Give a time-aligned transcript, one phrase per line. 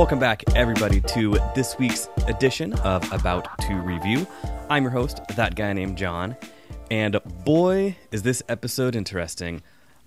[0.00, 4.26] Welcome back, everybody, to this week's edition of About to Review.
[4.70, 6.36] I'm your host, that guy named John,
[6.90, 9.60] and boy, is this episode interesting.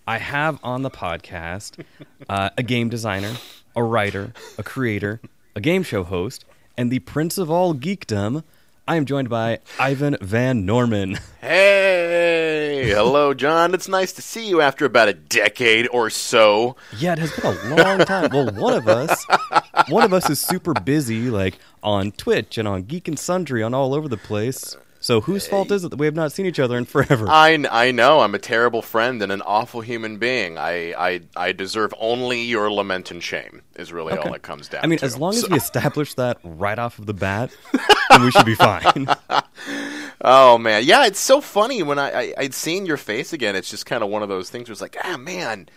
[0.08, 1.86] I have on the podcast
[2.30, 3.34] uh, a game designer,
[3.76, 5.22] a writer, a creator,
[5.56, 6.44] a game show host,
[6.76, 8.44] and the prince of all geekdom.
[8.86, 11.18] I am joined by Ivan Van Norman.
[11.40, 13.74] Hey, hello, John.
[13.74, 16.76] It's nice to see you after about a decade or so.
[16.98, 18.30] Yeah, it has been a long time.
[18.34, 19.26] Well, one of us,
[19.88, 23.74] one of us is super busy, like on Twitch and on Geek and Sundry, on
[23.74, 24.76] all over the place.
[25.04, 27.28] So whose fault is it that we have not seen each other in forever?
[27.30, 30.58] I, I know I'm a terrible friend and an awful human being.
[30.58, 33.64] I I, I deserve only your lament and shame.
[33.76, 34.82] Is really all it comes down.
[34.82, 35.06] I mean, to.
[35.06, 37.52] as long as we establish that right off of the bat,
[38.10, 39.08] then we should be fine.
[40.26, 43.58] Oh man, yeah, it's so funny when I, I I'd seen your face again.
[43.58, 45.68] It's just kind of one of those things where it's like, ah, man,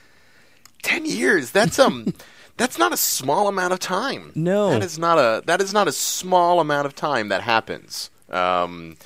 [0.82, 1.50] ten years.
[1.50, 2.14] That's um,
[2.56, 4.30] that's not a small amount of time.
[4.36, 4.70] No.
[4.70, 8.10] that is not a that is not a small amount of time that happens.
[8.30, 8.96] Um,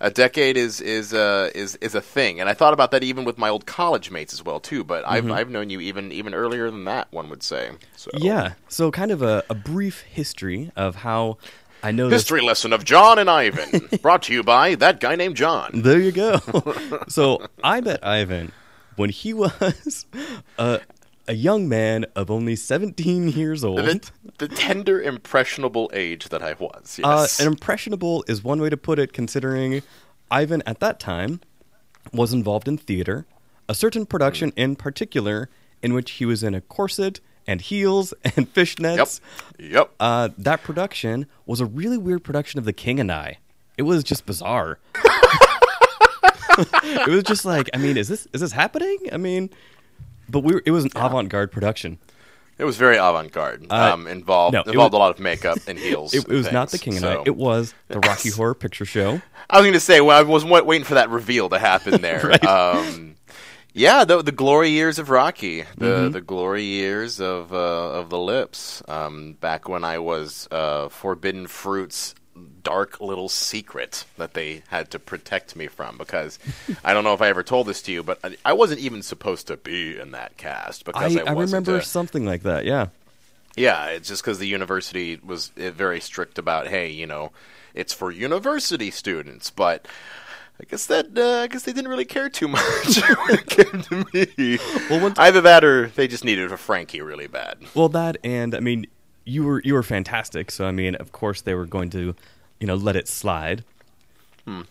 [0.00, 3.24] a decade is is uh, is is a thing, and I thought about that even
[3.24, 4.84] with my old college mates as well too.
[4.84, 5.32] But I've Mm-hmm.
[5.32, 7.12] I've known you even even earlier than that.
[7.12, 7.70] One would say.
[7.94, 8.10] So.
[8.14, 8.54] Yeah.
[8.68, 11.36] So, kind of a, a brief history of how
[11.82, 12.22] I know this.
[12.22, 15.70] History lesson of John and Ivan, brought to you by that guy named John.
[15.74, 16.40] There you go.
[17.08, 18.52] so, I met Ivan
[18.96, 20.06] when he was
[20.58, 20.80] a,
[21.28, 23.78] a young man of only 17 years old.
[23.78, 26.98] The, the tender, impressionable age that I was.
[27.02, 27.38] Uh, Yes.
[27.40, 29.82] and impressionable is one way to put it, considering
[30.30, 31.40] Ivan at that time
[32.12, 33.26] was involved in theater,
[33.68, 35.48] a certain production in particular
[35.82, 39.20] in which he was in a corset and heels and fishnets.
[39.58, 39.70] Yep.
[39.72, 39.90] Yep.
[40.00, 43.38] Uh, that production was a really weird production of The King and I.
[43.78, 44.78] It was just bizarre.
[46.58, 48.98] it was just like, I mean, is this is this happening?
[49.12, 49.50] I mean,
[50.30, 51.98] but we were, it was an avant-garde production.
[52.58, 53.66] it was very avant-garde.
[53.70, 56.12] uh, um, involved no, involved was- a lot of makeup and heels.
[56.14, 57.22] It, it was not The King and so- I.
[57.26, 59.20] It was the Rocky Horror Picture Show.
[59.48, 62.20] I was going to say, well, I was waiting for that reveal to happen there.
[62.28, 62.44] Right.
[62.44, 63.16] um,
[63.72, 66.10] yeah, the, the glory years of Rocky, the Mm-hmm.
[66.12, 67.56] the glory years of uh,
[68.00, 68.82] of the lips.
[68.88, 72.14] Um, back when I was uh, Forbidden Fruit's
[72.62, 76.38] dark little secret that they had to protect me from because
[76.84, 79.02] I don't know if I ever told this to you, but I, I wasn't even
[79.02, 82.64] supposed to be in that cast because I, I, I remember a- something like that.
[82.64, 82.88] Yeah.
[83.56, 87.32] yeah, it's just because the university was uh, very strict about, hey, you know,
[87.74, 89.50] it's for university students.
[89.50, 89.86] But
[90.60, 92.62] I guess that uh, I guess they didn't really care too much
[93.26, 94.58] when it came to me.
[94.90, 97.58] Well, once- Either that or they just needed a Frankie really bad.
[97.74, 98.86] Well, that and I mean,
[99.24, 100.50] you were you were fantastic.
[100.50, 102.14] So I mean, of course they were going to,
[102.60, 103.64] you know, let it slide.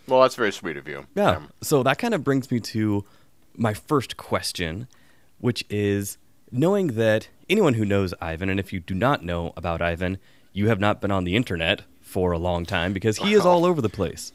[0.08, 1.06] Well, that's very sweet of you.
[1.16, 1.38] Yeah.
[1.38, 3.06] Um, So that kind of brings me to
[3.56, 4.88] my first question,
[5.40, 6.18] which is
[6.52, 10.18] knowing that anyone who knows Ivan, and if you do not know about Ivan,
[10.52, 13.64] you have not been on the internet for a long time because he is all
[13.66, 14.34] over the place.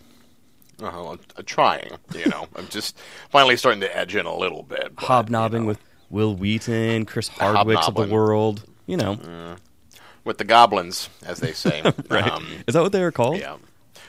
[0.82, 1.90] uh, I'm, I'm trying.
[2.14, 2.96] You know, I'm just
[3.30, 4.94] finally starting to edge in a little bit.
[4.94, 5.78] but, Hobnobbing you know, with
[6.08, 8.64] Wil Wheaton, Chris Hardwicks of the world.
[8.86, 9.56] You know,
[10.24, 11.82] with the goblins, as they say.
[12.08, 12.30] right?
[12.30, 13.38] Um, is that what they are called?
[13.38, 13.56] Yeah.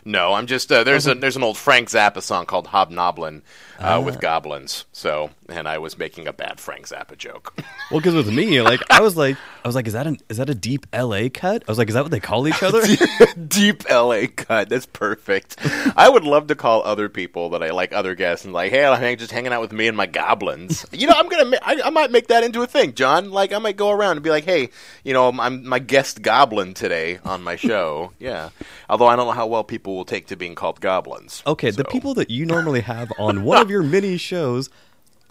[0.07, 3.41] No, I'm just uh, there's a there's an old Frank Zappa song called Hobnoblin
[3.79, 4.85] uh, with goblins.
[4.91, 7.53] So, and I was making a bad Frank Zappa joke.
[7.91, 10.37] Well, because with me, like I was like, I was like, is that an is
[10.37, 11.29] that a deep L.A.
[11.29, 11.63] cut?
[11.67, 12.81] I was like, is that what they call each other?
[13.47, 14.69] Deep LA cut.
[14.69, 15.57] That's perfect.
[15.95, 18.85] I would love to call other people that I like, other guests, and like, hey,
[18.85, 20.85] I'm just hanging out with me and my goblins.
[20.91, 23.31] You know, I'm gonna, ma- I, I might make that into a thing, John.
[23.31, 24.69] Like, I might go around and be like, hey,
[25.03, 28.13] you know, I'm, I'm my guest goblin today on my show.
[28.19, 28.49] yeah.
[28.89, 31.43] Although I don't know how well people will take to being called goblins.
[31.45, 34.69] Okay, the people that you normally have on one of your mini shows,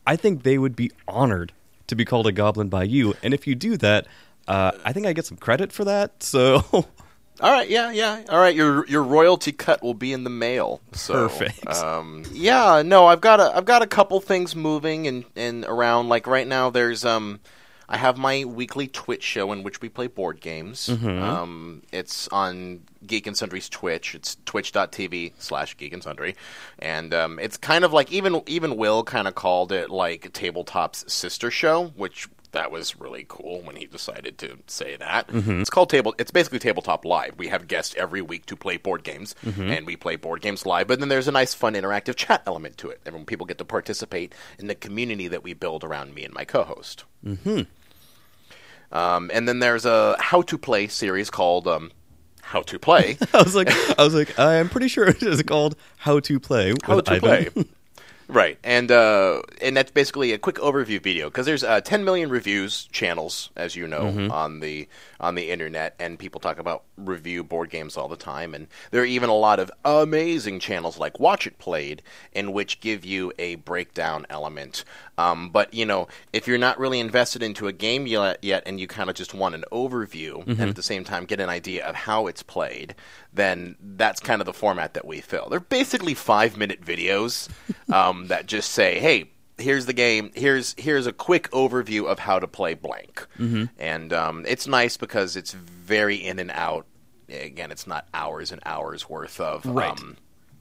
[0.07, 1.53] I think they would be honored
[1.87, 3.15] to be called a goblin by you.
[3.23, 4.07] And if you do that,
[4.47, 6.23] uh, I think I get some credit for that.
[6.23, 6.63] So,
[7.41, 8.23] All right, yeah, yeah.
[8.29, 10.81] All right, your your royalty cut will be in the mail.
[10.93, 11.67] So, Perfect.
[11.67, 16.09] Um, yeah, no, I've got a I've got a couple things moving and and around.
[16.09, 17.41] Like right now, there's um,
[17.89, 20.89] I have my weekly Twitch show in which we play board games.
[21.23, 24.15] Um, it's on Geek and Sundry's Twitch.
[24.15, 26.37] It's twitch.tv slash Geek and Sundry,
[26.79, 31.13] and um, it's kind of like even even Will kind of called it like Tabletop's
[31.13, 35.29] sister show, which that was really cool when he decided to say that.
[35.33, 36.15] It's called table.
[36.19, 37.37] It's basically tabletop live.
[37.39, 40.89] We have guests every week to play board games, and we play board games live.
[40.89, 43.59] But then there's a nice, fun, interactive chat element to it, and when people get
[43.59, 47.05] to participate in the community that we build around me and my co-host.
[47.25, 47.63] Mm-hmm.
[48.97, 51.91] Um, and then there's a how to play series called um,
[52.43, 53.19] how to play.
[53.35, 53.69] I was like,
[53.99, 56.75] I was like, I'm pretty sure it is called How to Play.
[56.85, 57.51] how to Ivan.
[57.53, 57.65] play.
[58.35, 62.29] right, and uh, and that's basically a quick overview video because there's uh, 10 million
[62.29, 64.31] reviews channels, as you know, Mm-hmm.
[64.31, 64.89] on the
[65.21, 68.55] on the internet, and people talk about review board games all the time.
[68.55, 72.03] And there are even a lot of amazing channels like Watch It Played,
[72.33, 74.85] in which give you a breakdown element.
[75.17, 78.81] Um, but you know, if you're not really invested into a game yet, yet and
[78.81, 80.51] you kind of just want an overview, Mm-hmm.
[80.61, 82.95] and at the same time get an idea of how it's played,
[83.33, 85.49] then that's kind of the format that we fill.
[85.49, 87.49] They're basically five minute videos
[87.93, 90.31] um, that just say, "Hey, here's the game.
[90.35, 93.65] Here's here's a quick overview of how to play blank." Mm-hmm.
[93.79, 96.87] And um, it's nice because it's very in and out.
[97.29, 99.91] Again, it's not hours and hours worth of Right.
[99.91, 100.17] um,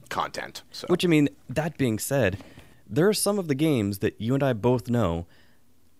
[0.08, 0.62] content.
[0.70, 2.38] So Which I mean, that being said,
[2.88, 5.26] there are some of the games that you and I both know.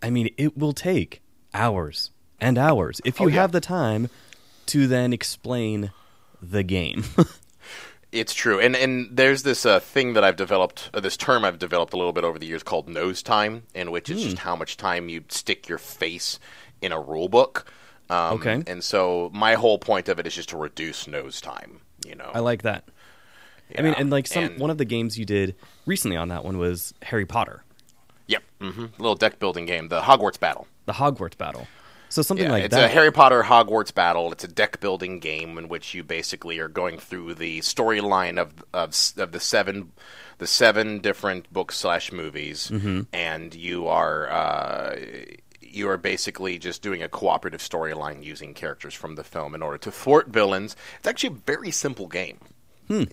[0.02, 1.22] I mean, it will take
[1.54, 2.10] hours
[2.40, 3.40] and hours if you Oh, yeah.
[3.40, 4.08] have the time
[4.66, 5.92] to then explain
[6.42, 7.04] the game.
[8.12, 11.58] It's true, and and there's this uh, thing that I've developed, uh, this term I've
[11.58, 14.26] developed a little bit over the years called nose time, in which it's Hmm.
[14.28, 16.38] just how much time you stick your face
[16.80, 17.66] in a rule book.
[18.08, 18.62] Um, Okay.
[18.68, 21.80] And so my whole point of it is just to reduce nose time.
[22.06, 22.30] You know.
[22.32, 22.84] I like that.
[23.78, 25.54] I mean, and like some and- one of the games you did
[25.86, 27.62] recently on that one was Harry Potter,
[28.28, 28.42] Yep.
[28.60, 30.66] hmm Little deck building game, the Hogwarts Battle.
[30.86, 31.66] the Hogwarts battle.
[32.10, 32.84] So something Yeah, like it's that.
[32.84, 34.30] It's a Harry Potter Hogwarts battle.
[34.30, 38.52] It's a deck building game in which you basically are going through the storyline of,
[38.72, 39.90] of of the seven
[40.38, 43.00] the seven different books slash movies, Mm-hmm.
[43.12, 44.96] and you are uh,
[45.60, 49.78] you are basically just doing a cooperative storyline using characters from the film in order
[49.78, 50.76] to thwart villains.
[50.98, 52.38] It's actually a very simple game.
[52.88, 53.04] Hmm.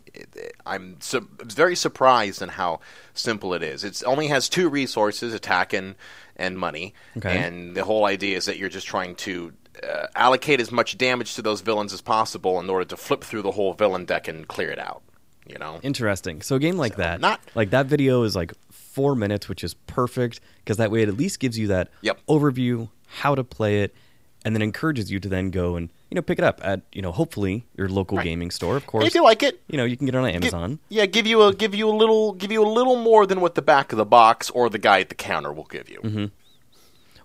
[0.66, 2.80] I'm su- very surprised in how
[3.14, 3.84] simple it is.
[3.84, 5.96] It only has two resources: attack and,
[6.36, 6.94] and money.
[7.18, 7.38] Okay.
[7.38, 9.54] And the whole idea is that you're just trying to
[9.88, 13.42] uh, allocate as much damage to those villains as possible in order to flip through
[13.44, 15.02] the whole villain deck and clear it out.
[15.48, 15.80] You know.
[15.84, 16.42] Interesting.
[16.42, 19.74] So a game like that, not- like that video is like four minutes, which is
[19.74, 22.20] perfect because that way it at least gives you that Yep.
[22.28, 23.96] overview, how to play it,
[24.44, 27.02] and then encourages you to then go and you know pick it up at you
[27.02, 28.24] know hopefully your local Right.
[28.24, 28.76] gaming store.
[28.78, 30.80] Of course, if you like it, you know you can get it on Amazon.
[30.90, 33.56] yeah, give you a give you a little give you a little more than what
[33.56, 36.00] the back of the box or the guy at the counter will give you.
[36.02, 36.26] Mm-hmm.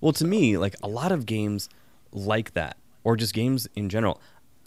[0.01, 1.69] Well, to me, like a lot of games
[2.13, 4.21] like that, or just games in general,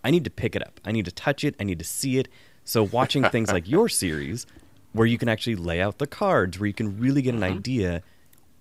[0.03, 0.79] I need to pick it up.
[0.83, 1.55] I need to touch it.
[1.59, 2.27] I need to see it.
[2.63, 4.45] So watching things like your series,
[4.93, 7.57] where you can actually lay out the cards, where you can really get an Mm-hmm.
[7.57, 8.03] idea.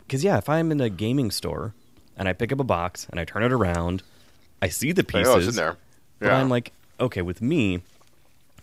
[0.01, 1.75] Because yeah, if I'm in a gaming store
[2.19, 4.03] and I pick up a box and I turn it around,
[4.61, 5.29] I see the pieces.
[5.29, 5.77] know it's in there.
[6.19, 6.37] But Yeah.
[6.41, 7.83] I'm like, okay, with me,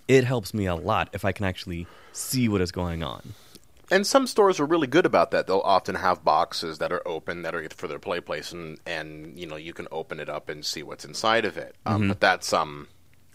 [0.08, 3.34] it helps me a lot if I can actually see what is going on.
[3.92, 5.46] And some stores are really good about that.
[5.48, 9.38] They'll often have boxes that are open that are for their play place, and and
[9.38, 11.76] you know you can open it up and see what's inside of it.
[11.86, 12.88] Um, But that's um,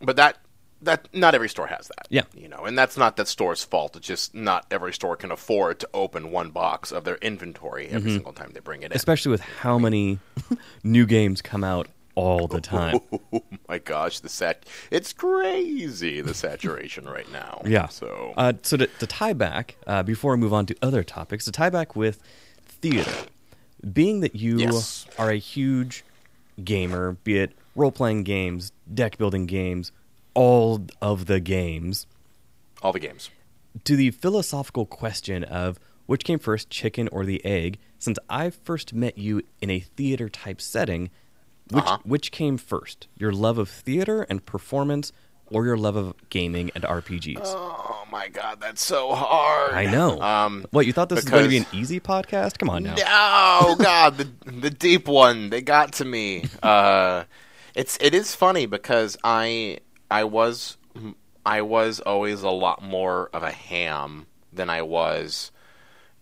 [0.02, 0.38] but that
[0.82, 2.06] that not every store has that.
[2.08, 2.22] Yeah.
[2.34, 3.96] you know, and that's not that store's fault.
[3.96, 8.12] It's just not every store can afford to open one box of their inventory every
[8.12, 8.96] single time they bring it in.
[8.96, 10.18] Especially with how many
[10.84, 12.98] new games come out all the time.
[13.32, 17.62] oh my gosh, the sat it's crazy the saturation right now.
[17.66, 17.88] Yeah.
[17.88, 21.44] So uh, so to, to tie back uh, before I move on to other topics,
[21.44, 22.22] to tie back with
[22.64, 23.12] theater,
[23.92, 25.06] being that you Yes.
[25.18, 26.04] are a huge
[26.64, 29.92] gamer, be it role playing games, deck building games,
[30.34, 32.06] all of the games,
[32.82, 33.30] all the games.
[33.84, 37.78] to the philosophical question of which came first, chicken or the egg.
[37.98, 41.10] Since I first met you in a theater type setting,
[41.70, 41.98] which Uh-huh.
[42.04, 45.12] which came first, your love of theater and performance,
[45.52, 47.40] or your love of gaming and RPGs?
[47.44, 49.74] Oh my god, that's so hard.
[49.74, 50.20] I know.
[50.20, 52.58] Um, what you thought this was going to be an easy podcast?
[52.58, 52.94] Come on now.
[52.96, 55.50] No, God, the the deep one.
[55.50, 56.44] They got to me.
[56.62, 57.24] Uh,
[57.76, 59.78] it's it is funny because I
[60.10, 60.76] I was
[61.46, 65.52] I was always a lot more of a ham than I was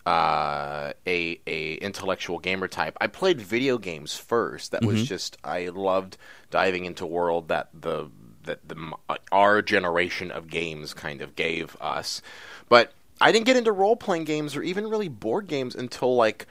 [0.07, 2.97] uh, a a intellectual gamer type.
[3.00, 4.73] I played video games first.
[4.73, 6.16] That was just I loved
[6.50, 8.11] diving into world that the
[8.45, 8.92] that the
[9.33, 12.23] our generation of games kind of gave us.
[12.68, 16.47] But I didn't get into role playing games or even really board games until like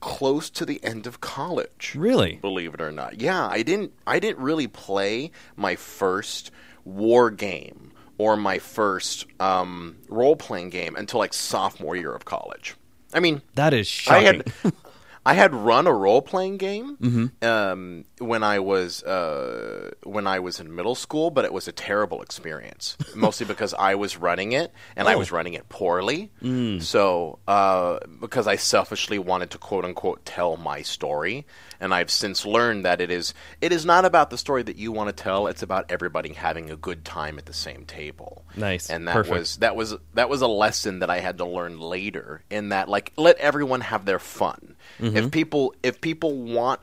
[0.00, 2.36] close to the end of college Really?
[2.36, 3.20] believe it or not.
[3.20, 6.50] Yeah, I didn't I didn't really play my first
[6.84, 12.74] war game or my first um, role playing game until like sophomore year of college.
[13.14, 14.42] I mean, That is I shocking.
[14.64, 14.72] had
[15.26, 17.46] I had run a role playing game Mm-hmm.
[17.46, 21.72] um, when I was uh, when I was in middle school, but it was a
[21.72, 22.96] terrible experience.
[23.14, 25.18] mostly because I was running it and I Oh.
[25.18, 26.30] was running it poorly.
[26.42, 26.82] Mm.
[26.82, 31.46] So uh, because I selfishly wanted to quote unquote tell my story,
[31.80, 34.92] and I've since learned that it is it is not about the story that you
[34.92, 35.46] want to tell.
[35.46, 38.44] It's about everybody having a good time at the same table.
[38.56, 38.90] Nice.
[38.90, 39.38] And that Perfect.
[39.38, 42.42] was that was that was a lesson that I had to learn later.
[42.50, 44.76] In that, like, let everyone have their fun.
[44.98, 45.16] Mm-hmm.
[45.16, 46.80] If people if people want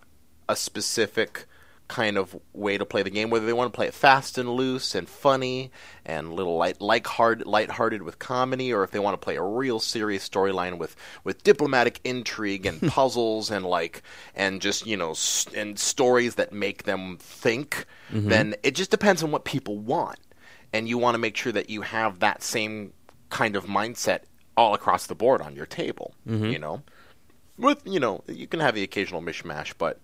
[0.50, 1.46] a specific
[1.88, 4.50] kind of way to play the game, whether they want to play it fast and
[4.50, 5.72] loose and funny
[6.06, 9.44] and little light like hard lighthearted with comedy, or if they want to play a
[9.44, 14.02] real serious storyline with with diplomatic intrigue and puzzles and like
[14.36, 19.24] and just you know s- and stories that make them think, then it just depends
[19.24, 20.20] on what people want
[20.74, 22.94] and you want to make sure that you have that same
[23.30, 24.22] kind of mindset
[24.56, 26.14] all across the board on your table.
[26.28, 26.48] Mm-hmm.
[26.48, 26.82] You know,
[27.58, 30.00] with you know you can have the occasional mishmash, but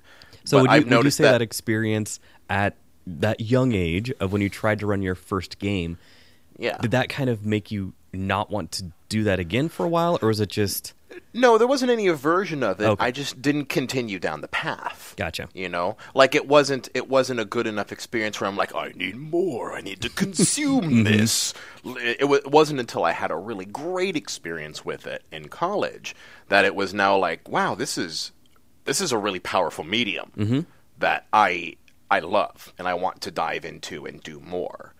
[0.45, 2.19] So would you, would you say that, experience
[2.49, 2.75] at
[3.07, 5.97] that young age of when you tried to run your first game,
[6.57, 6.77] yeah.
[6.77, 10.19] did that kind of make you not want to do that again for a while,
[10.21, 10.93] or was it just
[11.33, 12.85] No, there wasn't any aversion of it.
[12.85, 13.05] Okay.
[13.05, 15.13] I just didn't continue down the path.
[15.17, 15.49] gotcha?
[15.53, 18.91] You know, like it wasn't it wasn't a good enough experience where I'm like, I
[18.95, 19.73] need more.
[19.73, 21.03] I need to consume mm-hmm.
[21.03, 21.53] this.
[21.83, 26.15] It, wa- it wasn't until I had a really great experience with it in college
[26.49, 28.31] that it was now like, wow, this is
[28.85, 30.65] this is a really powerful medium
[30.99, 31.75] that I
[32.11, 34.93] I love and I want to dive into and do more.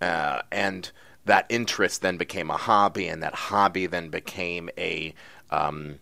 [0.00, 0.90] Uh, and
[1.24, 5.12] that interest then became a hobby, and that hobby then became a
[5.50, 5.98] um,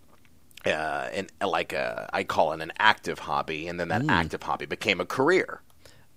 [0.64, 4.66] uh, an like a I call it an active hobby, and then that active hobby
[4.66, 5.60] became a career.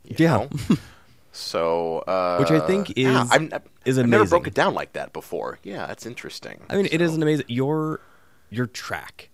[0.03, 0.47] Yeah.
[1.31, 3.51] so uh, Which I think yeah, is- I'm,
[3.85, 5.59] is I've never broke it down like that before.
[5.63, 6.59] Yeah, that's interesting.
[6.69, 7.45] I mean, it So- is an amazing.
[7.47, 8.01] Your
[8.49, 9.29] your track,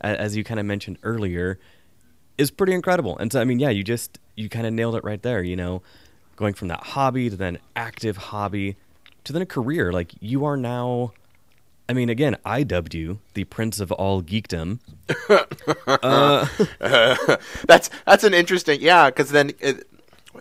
[0.00, 1.58] as you kind of mentioned earlier,
[2.38, 3.18] is pretty incredible.
[3.18, 5.42] And so, I mean, yeah, you just you kind of nailed it right there.
[5.42, 5.82] You know,
[6.36, 8.76] going from that hobby to then active hobby
[9.24, 9.92] to then a career.
[9.92, 11.12] Like you are now.
[11.88, 14.78] I mean, again, I dubbed you the prince of all geekdom.
[17.66, 19.88] that's that's an interesting yeah because then it,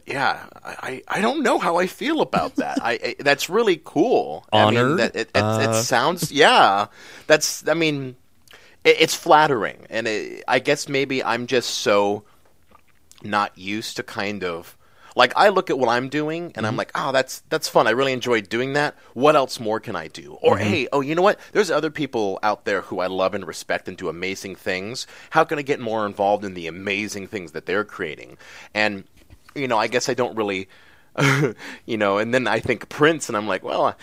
[0.05, 4.45] yeah I, I don't know how I feel about that I, I that's really cool
[4.53, 5.67] I mean, that it, it, Uh.
[5.69, 6.87] it sounds yeah
[7.27, 8.15] that's I mean
[8.97, 12.23] it's flattering and it, I guess maybe I'm just so
[13.23, 14.77] not used to kind of
[15.15, 16.77] like I look at what I'm doing and I'm mm-hmm.
[16.77, 17.87] like, oh, that's that's fun.
[17.87, 18.95] I really enjoy doing that.
[19.13, 20.37] What else more can I do?
[20.41, 20.67] Or mm-hmm.
[20.69, 21.39] hey, oh, you know what?
[21.51, 25.07] There's other people out there who I love and respect and do amazing things.
[25.31, 28.37] How can I get more involved in the amazing things that they're creating?
[28.73, 29.03] And
[29.55, 30.69] you know, I guess I don't really,
[31.85, 32.17] you know.
[32.17, 33.95] And then I think Prince, and I'm like, well.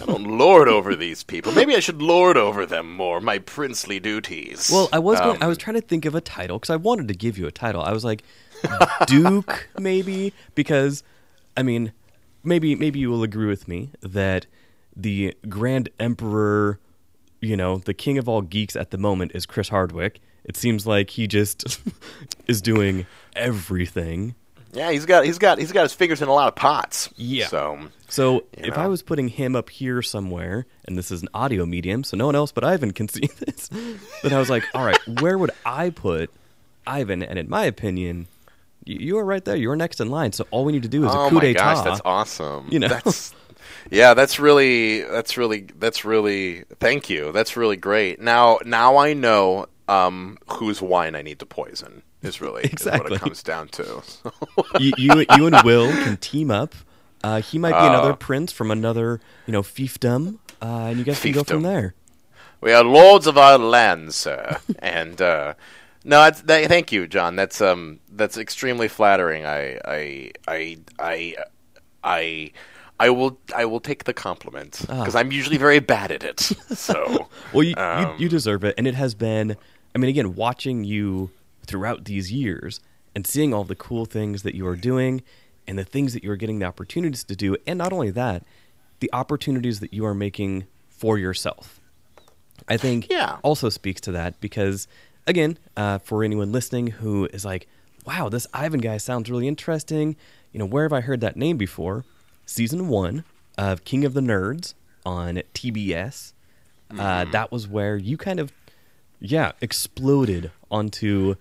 [0.00, 1.52] I, don't lord over these people.
[1.52, 3.20] Maybe I should lord over them more.
[3.20, 4.70] My princely duties.
[4.72, 6.76] Well, I was going, I Um, was trying to think of a title because I
[6.76, 7.82] wanted to give you a title.
[7.82, 8.22] I was like
[9.06, 11.02] Duke, maybe because
[11.56, 11.92] I mean,
[12.42, 14.46] maybe maybe you will agree with me that
[14.96, 16.78] the Grand Emperor,
[17.40, 20.20] you know, the king of all geeks at the moment is Chris Hardwick.
[20.44, 21.80] It seems like he just
[22.46, 23.06] is doing
[23.36, 24.34] everything.
[24.72, 27.10] Yeah, he's got he's got he's got his fingers in a lot of pots.
[27.16, 27.46] Yeah.
[27.46, 28.82] So So if know.
[28.82, 32.26] I was putting him up here somewhere, and this is an audio medium, so no
[32.26, 35.50] one else but Ivan can see this, then I was like, all right, where would
[35.66, 36.30] I put
[36.86, 37.22] Ivan?
[37.22, 38.28] And in my opinion,
[38.84, 39.56] you are right there.
[39.56, 40.32] You're next in line.
[40.32, 41.74] So all we need to do is a oh coup my d'etat.
[41.74, 42.68] gosh, that's awesome.
[42.70, 42.88] You know.
[42.88, 43.34] that's
[43.90, 47.30] yeah, that's really that's really that's really thank you.
[47.32, 48.20] That's really great.
[48.20, 52.02] Now now I know um, whose wine I need to poison.
[52.22, 54.02] Is really is what it comes down to.
[54.78, 56.74] you, you, you and Will can team up.
[57.24, 61.04] Uh, he might be another Uh, prince from another, you know, fiefdom, uh, and you
[61.04, 61.94] guys can go from there.
[62.60, 64.58] We are lords of our land, sir.
[64.78, 65.54] and uh,
[66.04, 67.34] no, it's, th- thank you, John.
[67.36, 69.44] That's um, that's extremely flattering.
[69.46, 71.34] I, I, I, I,
[72.04, 72.52] I,
[73.00, 76.38] I will, I will take the compliment because I'm usually very bad at it.
[76.40, 79.56] So, Well, you, Um, you you deserve it, and it has been.
[79.94, 81.30] I mean, again, watching you
[81.66, 82.80] throughout these years
[83.14, 85.22] and seeing all the cool things that you are doing,
[85.66, 88.42] and the things that you are getting the opportunities to do, and not only that,
[89.00, 91.78] the opportunities that you are making for yourself.
[92.68, 93.38] I think Yeah.
[93.42, 94.88] also speaks to that because,
[95.26, 97.68] again, uh, for anyone listening who is like,
[98.06, 100.16] "Wow, this Ivan guy sounds really interesting,"
[100.52, 102.04] you know, where have I heard that name before?
[102.46, 103.24] Season one
[103.58, 106.32] of King of the Nerds on TBS.
[106.98, 108.52] Uh, that was where you kind of,
[109.22, 111.36] yeah, exploded onto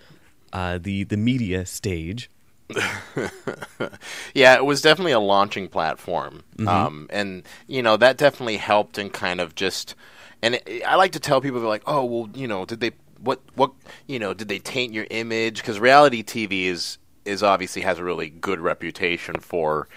[0.53, 2.29] uh, the the media stage.
[4.33, 6.67] yeah, it was definitely a launching platform, Mm-hmm.
[6.67, 9.95] um, and you know that definitely helped and kind of just.
[10.43, 12.91] And it, I like to tell people they're like, oh well, you know, did they
[13.19, 13.71] what what
[14.07, 15.57] you know did they taint your image?
[15.61, 19.87] Because reality TV is is obviously has a really good reputation for.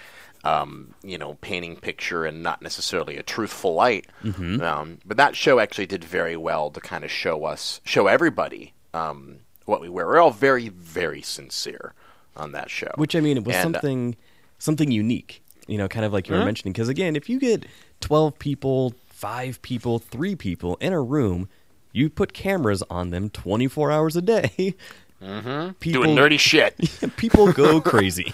[0.45, 4.05] Um, you know, painting picture and not necessarily a truthful light.
[4.23, 4.61] Mm-hmm.
[4.61, 8.73] Um, but that show actually did very well to kind of show us, show everybody
[8.93, 10.05] um, what we were.
[10.05, 11.93] We're all very, very sincere
[12.37, 12.91] on that show.
[12.95, 14.15] Which I mean, it was And, uh, something
[14.59, 15.41] something unique.
[15.67, 16.45] You know, kind of like you were Mhm.
[16.45, 16.73] mentioning.
[16.73, 17.65] Because again, if you get
[17.99, 21.49] twelve people, five people, three people in a room,
[21.91, 24.75] you put cameras on them twenty four hours a day.
[25.23, 25.79] Mhm.
[25.79, 26.75] People doing nerdy shit.
[27.17, 28.33] people go crazy.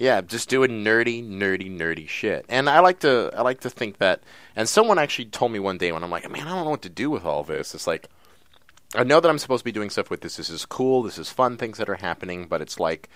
[0.00, 2.46] Yeah, just doing nerdy, nerdy, nerdy shit.
[2.48, 4.22] And I like to, I like to think that.
[4.56, 6.80] And someone actually told me one day when I'm like, man, I don't know what
[6.82, 7.74] to do with all this.
[7.74, 8.08] It's like,
[8.94, 10.38] I know that I'm supposed to be doing stuff with this.
[10.38, 11.02] This is cool.
[11.02, 11.58] This is fun.
[11.58, 12.46] Things that are happening.
[12.46, 13.10] But it's like,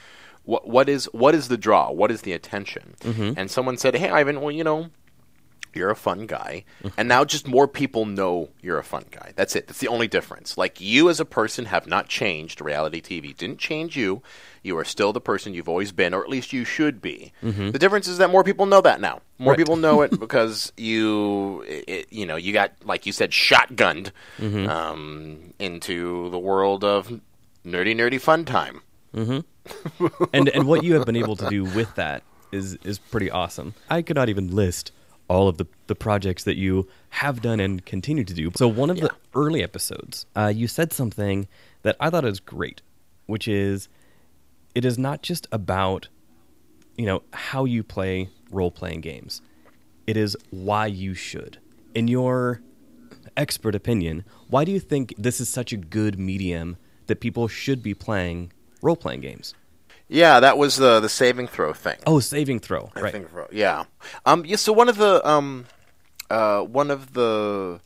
[0.45, 1.91] what, what is, what is the draw?
[1.91, 2.97] What is the attention?
[3.01, 3.33] Mm-hmm.
[3.39, 4.91] And someone said, hey, Ivan, well, you know,
[5.77, 6.65] you're a fun guy.
[6.97, 9.33] And now just more people know you're a fun guy.
[9.37, 9.67] That's it.
[9.67, 10.57] That's the only difference.
[10.59, 12.61] Like you as a person have not changed.
[12.61, 14.23] Reality TV didn't change you.
[14.63, 17.33] You are still the person you've always been, or at least you should be.
[17.43, 17.71] Mm-hmm.
[17.71, 19.21] The difference is that more people know that now.
[19.39, 19.59] More Right.
[19.59, 24.69] people know it because you, it, you know, you got like you said, shotgunned mm-hmm.
[24.69, 27.09] um, into the world of
[27.65, 28.81] nerdy, nerdy fun time.
[29.15, 29.41] Mm-hmm.
[30.33, 33.75] and and what you have been able to do with that is is pretty awesome.
[33.91, 34.93] I could not even list
[35.29, 38.51] all of the, the projects that you have done and continue to do.
[38.57, 41.49] So one of the early episodes, uh, you said something
[41.83, 42.83] that I thought was great,
[43.27, 43.89] which is
[44.75, 46.09] it is not just about
[46.97, 49.43] you know how you play role playing games.
[50.07, 51.59] It is why you should.
[51.95, 52.61] In your
[53.37, 56.77] expert opinion, why do you think this is such a good medium
[57.07, 58.53] that people should be playing
[58.83, 59.55] role playing games?
[60.09, 61.99] Yeah, that was the the saving throw thing.
[62.07, 62.91] Oh, saving throw.
[62.95, 63.13] I right.
[63.13, 63.85] think yeah.
[64.27, 65.67] Um yeah, so one of the um
[66.31, 67.81] uh one of the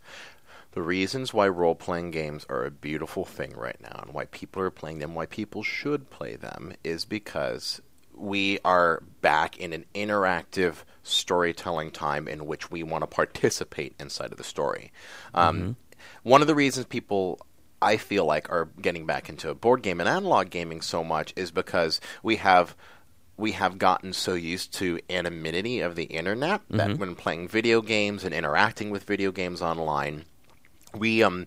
[0.73, 4.63] the reasons why role playing games are a beautiful thing right now and why people
[4.63, 7.81] are playing them, why people should play them is because
[8.15, 14.33] we are back in an interactive storytelling time in which we want to participate inside
[14.33, 14.93] of the story.
[15.35, 15.77] Um,
[16.23, 17.41] One of the reasons people
[17.81, 21.51] I feel like are getting back into board game and analog gaming so much is
[21.51, 22.75] because we have
[23.37, 28.25] we have gotten so used to anonymity of the internet that when playing video games
[28.25, 30.25] and interacting with video games online,
[30.95, 31.47] we um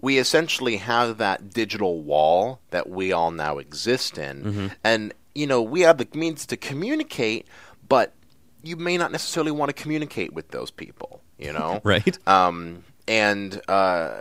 [0.00, 5.60] we essentially have that digital wall that we all now exist in, and you know
[5.62, 7.46] we have the means to communicate,
[7.88, 8.12] but
[8.62, 11.20] you may not necessarily want to communicate with those people.
[11.38, 12.16] You know, Right.
[12.28, 14.20] um, and uh,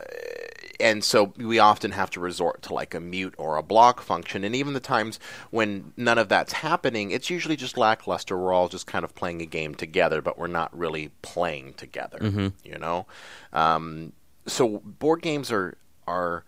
[0.81, 4.43] and so we often have to resort to like a mute or a block function.
[4.43, 8.37] And even the times when none of that's happening, it's usually just lackluster.
[8.37, 12.17] We're all just kind of playing a game together, but we're not really playing together.
[12.63, 13.05] You know,
[13.53, 14.13] um,
[14.47, 16.43] so board games are are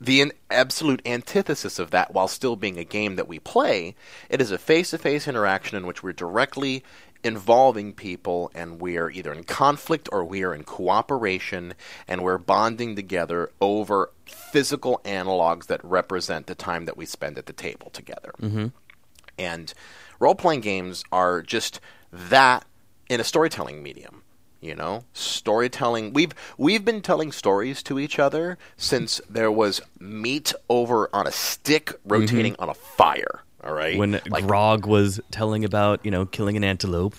[0.00, 3.94] the an- absolute antithesis of that while still being a game that we play
[4.28, 6.82] it is a face-to-face interaction in which we're directly
[7.24, 11.74] involving people and we're either in conflict or we are in cooperation
[12.06, 17.46] and we're bonding together over physical analogs that represent the time that we spend at
[17.46, 18.32] the table together.
[18.40, 18.66] Mm-hmm.
[19.38, 19.74] And
[20.20, 21.80] role-playing games are just
[22.12, 22.64] that
[23.08, 24.20] in a storytelling medium
[24.60, 25.04] you know?
[25.12, 31.26] Storytelling we've we've been telling stories to each other since there was meat over on
[31.26, 32.62] a stick rotating mm-hmm.
[32.62, 36.64] on a fire all right when like Grog was telling about you know killing an
[36.64, 37.16] antelope.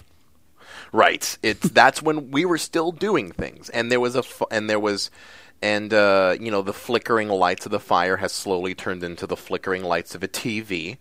[0.91, 1.37] Right.
[1.43, 4.79] It's that's when we were still doing things, and there was a f- and there
[4.79, 5.11] was,
[5.61, 9.35] and uh, you know the flickering lights of the fire has slowly turned into the
[9.37, 10.97] flickering lights of a TV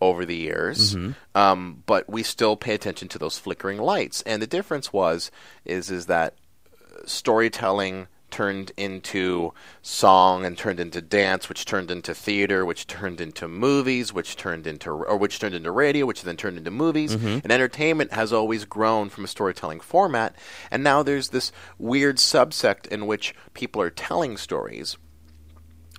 [0.00, 0.94] over the years.
[1.34, 5.30] Um, but we still pay attention to those flickering lights, and the difference was
[5.64, 6.34] is is that
[6.74, 13.20] uh, storytelling turned into song and turned into dance which turned into theater which turned
[13.20, 17.16] into movies which turned into or which turned into radio which then turned into movies.
[17.16, 17.38] Mm-hmm.
[17.42, 20.34] And entertainment has always grown from a storytelling format.
[20.70, 24.96] And now there's this weird subsect in which people are telling stories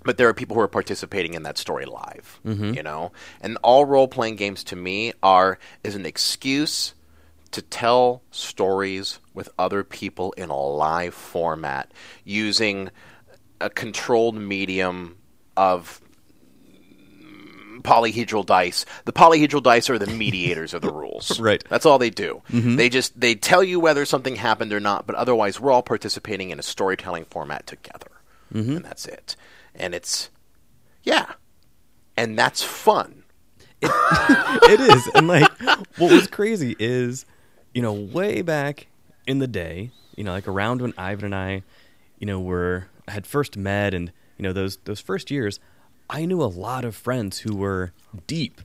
[0.04, 2.74] but there are people who are participating in that story live mm-hmm.
[2.74, 3.12] you know?
[3.40, 6.96] And all role-playing games to me are is an excuse
[7.52, 11.92] to tell stories with other people in a live format
[12.24, 12.90] using
[13.60, 15.18] a controlled medium
[15.56, 16.02] of
[17.82, 18.86] polyhedral dice.
[19.06, 21.40] The polyhedral dice are the mediators of the rules.
[21.42, 21.64] Right.
[21.70, 22.44] That's all they do.
[22.52, 22.76] Mm-hmm.
[22.76, 26.52] They just they tell you whether something happened or not, but otherwise we're all participating
[26.52, 28.12] in a storytelling format together.
[28.54, 28.78] Mm-hmm.
[28.78, 29.36] And that's it.
[29.74, 30.30] And it's
[31.04, 31.34] yeah.
[32.16, 33.24] And that's fun.
[33.82, 35.50] it is, and like
[35.98, 37.26] what was crazy is,
[37.74, 38.88] you know, way back
[39.28, 41.64] in the day, you know, like around when Ivan and I,
[42.20, 45.60] you know, were had first met, and you know those those first years,
[46.10, 47.94] I knew a lot of friends who were
[48.28, 48.62] deep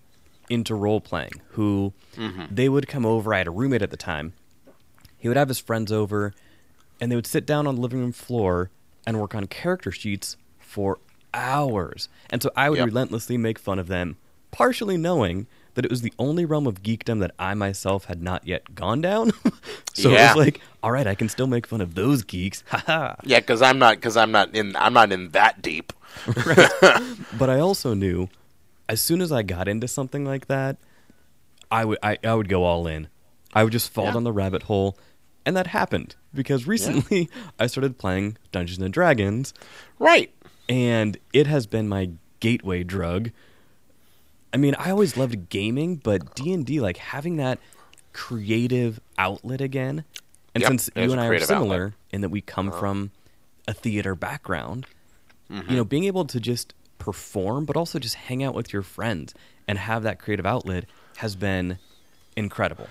[0.48, 1.40] into role playing.
[1.50, 2.54] Who mm-hmm.
[2.54, 3.32] they would come over.
[3.32, 4.32] I had a roommate at the time.
[5.18, 6.34] He would have his friends over,
[7.00, 8.70] and they would sit down on the living room floor
[9.06, 10.98] and work on character sheets for
[11.32, 12.08] hours.
[12.30, 12.86] And so I would Yep.
[12.86, 14.16] relentlessly make fun of them,
[14.50, 18.46] partially knowing that it was the only realm of geekdom that I myself had not
[18.46, 19.30] yet gone down.
[19.94, 22.64] so it was like, all right, I can still make fun of those geeks.
[22.68, 23.14] Haha.
[23.22, 25.92] Yeah, because I'm not because I'm not in I'm not in that deep.
[27.38, 28.28] but I also knew
[28.88, 30.76] as soon as I got into something like that,
[31.70, 33.08] I would I, I would go all in.
[33.54, 34.12] I would just fall Yeah.
[34.12, 34.98] down the rabbit hole.
[35.44, 39.54] And that happened because recently I started playing Dungeons and Dragons
[39.98, 40.32] Right.
[40.68, 42.10] and it has been my
[42.40, 43.30] gateway drug.
[44.56, 47.58] I mean, I always loved gaming, but D&D like having that
[48.14, 50.04] creative outlet again.
[50.54, 51.80] And Yep, since you and I are similar outlet.
[51.88, 51.96] Uh-huh.
[52.12, 53.10] in that we come from
[53.68, 54.86] a theater background,
[55.50, 55.70] Mm-hmm.
[55.70, 59.34] you know, being able to just perform but also just hang out with your friends
[59.68, 60.86] and have that creative outlet
[61.18, 61.78] has been
[62.34, 62.88] incredible.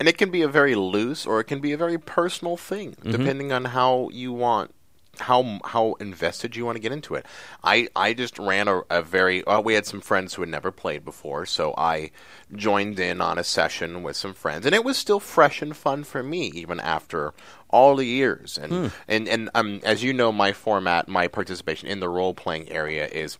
[0.00, 2.92] And it can be a very loose or it can be a very personal thing,
[2.92, 3.10] Mm-hmm.
[3.12, 4.74] depending on how you want
[5.20, 7.26] how how invested you want to get into it.
[7.62, 10.72] I I just ran a, a very uh, we had some friends who had never
[10.72, 12.10] played before, so I
[12.54, 16.04] joined in on a session with some friends, and it was still fresh and fun
[16.04, 17.34] for me even after
[17.68, 18.58] all the years.
[18.58, 18.86] And Hmm.
[19.06, 23.06] and and um, as you know, my format, my participation in the role playing area
[23.06, 23.38] is.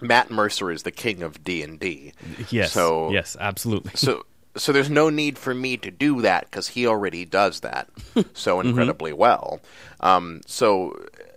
[0.00, 2.12] Matt Mercer is the king of D and D.
[2.50, 2.72] Yes.
[2.72, 3.92] So yes, absolutely.
[3.94, 7.88] so so there's no need for me to do that because he already does that
[8.34, 8.68] so mm-hmm.
[8.68, 9.60] incredibly well.
[10.00, 10.96] Um, so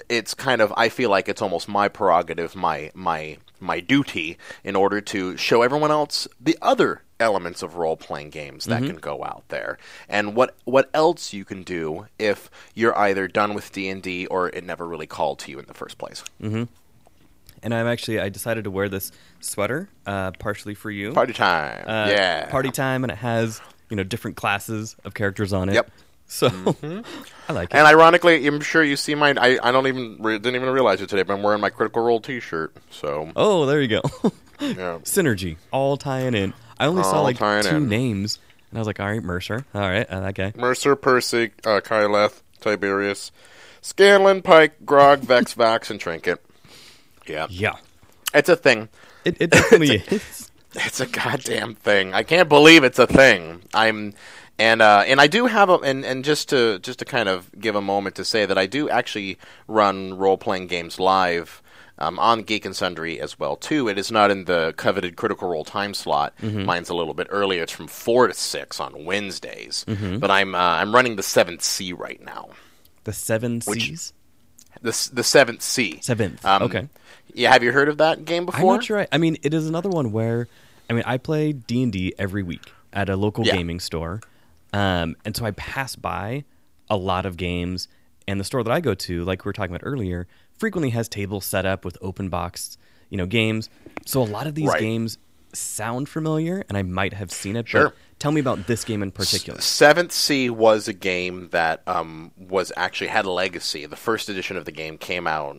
[0.09, 4.75] it's kind of I feel like it's almost my prerogative, my my my duty, in
[4.75, 8.91] order to show everyone else the other elements of role playing games that mm-hmm.
[8.91, 9.77] can go out there
[10.07, 14.63] and what what else you can do if you're either done with D&D or it
[14.63, 16.23] never really called to you in the first place.
[16.41, 16.65] Mm-hmm.
[17.63, 21.11] And I'm actually I decided to wear this sweater uh, partially for you.
[21.11, 21.83] Party time.
[21.87, 22.49] uh, yeah.
[22.49, 25.73] party time, and it has you know different classes of characters on it.
[25.75, 25.91] Yep.
[26.27, 26.47] So
[27.49, 27.77] I like it.
[27.77, 29.37] And ironically, I'm sure you see mine.
[29.37, 32.03] I, I don't even re- didn't even realize it today, but I'm wearing my Critical
[32.03, 32.75] Role T-shirt.
[32.91, 34.01] So oh, there you go.
[34.59, 36.53] yeah, Synergy, all tying in.
[36.79, 37.87] I only saw like two in.
[37.87, 38.39] names,
[38.69, 39.65] and I was like, all right, Mercer.
[39.73, 40.53] All right, uh, that guy.
[40.55, 43.31] Mercer, Percy, uh, Keyleth, Tiberius,
[43.81, 46.43] Scanlan, Pike, Grog, Vex, Vax, and Trinket.
[47.29, 47.75] Yeah, Yeah,
[48.33, 48.89] it's a thing.
[49.25, 50.51] it, it definitely is.
[50.75, 52.13] It's a goddamn thing.
[52.13, 53.61] I can't believe it's a thing.
[53.73, 54.13] I'm
[54.59, 57.49] and uh, and I do have a and, and just to just to kind of
[57.59, 59.37] give a moment to say that I do actually
[59.67, 61.61] run role playing games live
[61.99, 63.87] um, on Geek and Sundry as well too.
[63.87, 66.33] It is not in the coveted Critical Role time slot.
[66.43, 67.63] Mine's a little bit earlier.
[67.63, 69.83] It's from four to six on Wednesdays.
[69.85, 72.49] But I'm uh, I'm running the seventh Sea right now.
[73.05, 74.13] The seven Which- C's.
[74.81, 75.99] The the seventh Sea.
[76.01, 76.45] Seventh.
[76.45, 76.87] Um, okay.
[77.33, 78.59] Yeah, have you heard of that game before?
[78.61, 78.99] I'm not sure.
[79.01, 80.47] I, I mean, it is another one where,
[80.89, 83.55] I mean, I play D and D every week at a local Yeah.
[83.55, 84.21] gaming store,
[84.73, 86.43] um, and so I pass by
[86.89, 87.87] a lot of games.
[88.29, 91.07] And the store that I go to, like we were talking about earlier, frequently has
[91.07, 92.77] tables set up with open box,
[93.09, 93.69] you know, games.
[94.05, 94.79] So a lot of these Right.
[94.81, 95.17] games
[95.53, 97.69] sound familiar, and I might have seen it.
[97.69, 97.89] Sure.
[97.89, 99.61] But tell me about this game in particular.
[99.61, 103.85] Seventh Sea was a game that um, was actually had a legacy.
[103.85, 105.57] The first edition of the game came out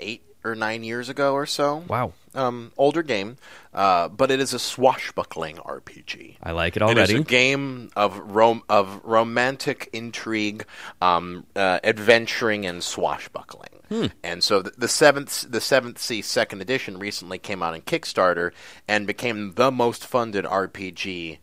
[0.00, 1.84] eight or nine years ago or so.
[1.88, 3.38] Wow, Um, older game,
[3.72, 6.36] uh, but it is a swashbuckling RPG.
[6.42, 7.14] I like it It is already.
[7.16, 10.66] a game of rom- of romantic intrigue,
[11.00, 13.70] um, uh, adventuring, and swashbuckling.
[13.88, 14.06] Hmm.
[14.22, 18.50] And so the, the seventh the seventh Sea Second Edition recently came out on Kickstarter
[18.86, 21.38] and became the most funded RPG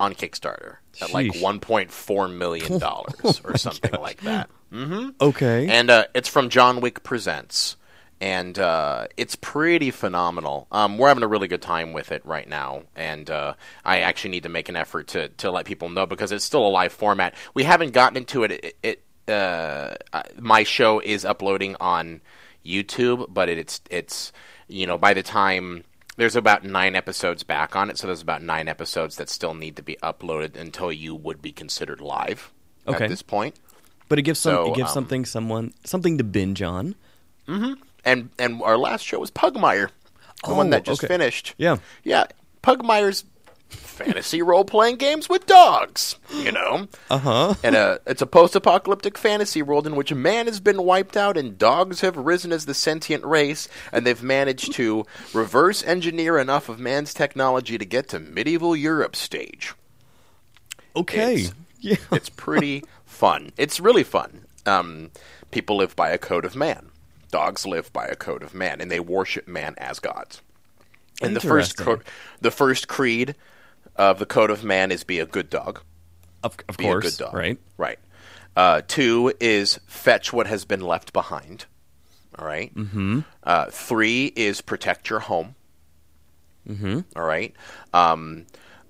[0.00, 4.50] on Kickstarter at like 1.4 million dollars or something like that.
[4.72, 5.10] Mm-hmm.
[5.20, 5.68] Okay.
[5.68, 7.76] And uh, it's from John Wick Presents.
[8.22, 10.66] And uh, it's pretty phenomenal.
[10.72, 14.32] Um, we're having a really good time with it right now, and uh, I actually
[14.32, 16.92] need to make an effort to, to let people know because it's still a live
[16.92, 17.34] format.
[17.54, 18.50] We haven't gotten into it.
[18.52, 22.20] It, it uh, uh, my show is uploading on
[22.62, 24.32] YouTube, but it, it's it's
[24.68, 25.84] you know by the time
[26.20, 29.74] there's about nine episodes back on it, so there's about nine episodes that still need
[29.76, 32.52] to be uploaded until you would be considered live
[32.86, 33.04] Okay.
[33.04, 33.56] at this point.
[34.08, 34.54] but it gives some.
[34.54, 36.94] so, it gives um, something someone something to binge on.
[37.48, 39.88] and and our last show was Pugmire,
[40.46, 41.08] the one Oh, that just okay.
[41.12, 41.54] finished.
[41.56, 41.76] Yeah.
[42.04, 42.24] yeah,
[42.62, 43.24] Pugmire's
[43.70, 46.16] fantasy role playing games with dogs.
[46.34, 47.54] You know, Uh huh.
[47.62, 51.36] and uh, it's a post apocalyptic fantasy world in which man has been wiped out
[51.36, 55.04] and dogs have risen as the sentient race, and they've managed to
[55.34, 59.74] reverse engineer enough of man's technology to get to medieval Europe stage.
[60.96, 61.34] Okay.
[61.34, 61.96] It's- yeah.
[62.12, 63.52] It's pretty fun.
[63.56, 64.44] It's really fun.
[64.66, 65.10] Um,
[65.50, 66.90] people live by a code of man.
[67.30, 70.42] Dogs live by a code of man, and they worship man as gods.
[71.22, 72.00] And the first co-
[72.40, 73.34] the first creed
[73.96, 75.80] of the code of man is be a good dog.
[76.42, 77.34] Of, of Be course, a good dog.
[77.34, 77.58] right?
[77.76, 77.98] Right.
[78.56, 81.66] Uh, two is fetch what has been left behind.
[82.38, 82.74] All right.
[82.74, 83.20] Mm-hmm.
[83.44, 85.54] Uh, three is protect your home.
[86.68, 87.00] Mm-hmm.
[87.16, 87.54] All right.
[87.92, 88.46] Um,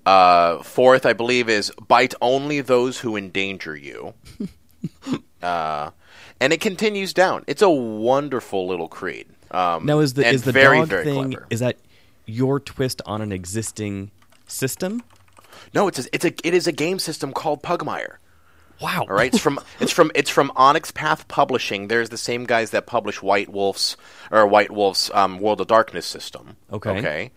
[0.07, 4.15] uh, fourth, I believe, is bite only those who endanger you.
[5.43, 5.91] uh,
[6.41, 7.45] and it continues down.
[7.47, 9.27] It's a wonderful little creed.
[9.51, 11.47] Um, Now, is the is the very dog very thing clever.
[11.51, 11.79] is that
[12.27, 14.11] your twist on an existing
[14.51, 15.03] system?
[15.75, 18.17] no, it's a, it's a it is a game system called Pugmire.
[18.81, 19.03] Wow.
[19.03, 21.89] All right, it's from it's from it's from Onyx Path Publishing.
[21.89, 23.97] There's the same guys that publish White Wolf's
[24.31, 26.57] or White Wolf's um, World of Darkness system.
[26.73, 26.91] Okay.
[26.99, 27.31] Okay.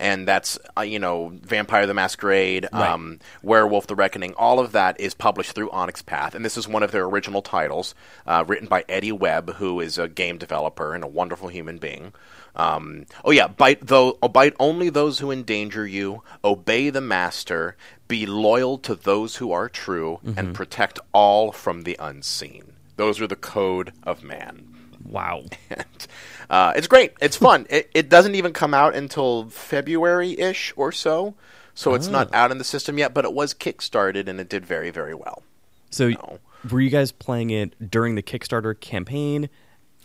[0.00, 2.88] And that's uh, you know Vampire the Masquerade, Right.
[2.90, 4.32] um, Werewolf the Reckoning.
[4.34, 7.42] All of that is published through Onyx Path, and this is one of their original
[7.42, 7.94] titles,
[8.26, 12.12] uh, written by Eddie Webb, who is a game developer and a wonderful human being.
[12.58, 16.22] Um, oh yeah, bite though, oh, bite only those who endanger you.
[16.44, 17.76] Obey the master.
[18.08, 22.72] Be loyal to those who are true, and protect all from the unseen.
[22.96, 24.64] Those are the code of man.
[25.04, 25.44] Wow.
[25.70, 26.06] And,
[26.50, 27.12] uh, it's great.
[27.20, 27.66] It's fun.
[27.68, 31.34] it, it doesn't even come out until February ish or so,
[31.74, 33.12] so it's not out in the system yet.
[33.12, 35.42] But it was kickstarted, and it did very, very well.
[35.90, 36.38] So, No.
[36.70, 39.50] were you guys playing it during the Kickstarter campaign?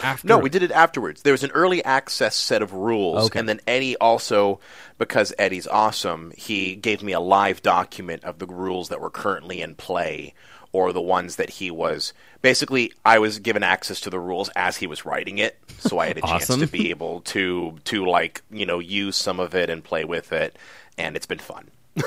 [0.04, 0.28] After?
[0.28, 1.22] No, we did it afterwards.
[1.22, 3.40] There was an early access set of rules, Okay.
[3.40, 4.60] and then Eddie also,
[4.98, 9.62] because Eddie's awesome, he gave me a live document of the rules that were currently
[9.62, 10.34] in play,
[10.72, 12.14] or the ones that he was.
[12.42, 16.08] Basically, I was given access to the rules as he was writing it, so I
[16.08, 19.70] had a chance to be able to to like you know use some of it
[19.70, 20.58] and play with it,
[20.98, 21.70] and it's been fun.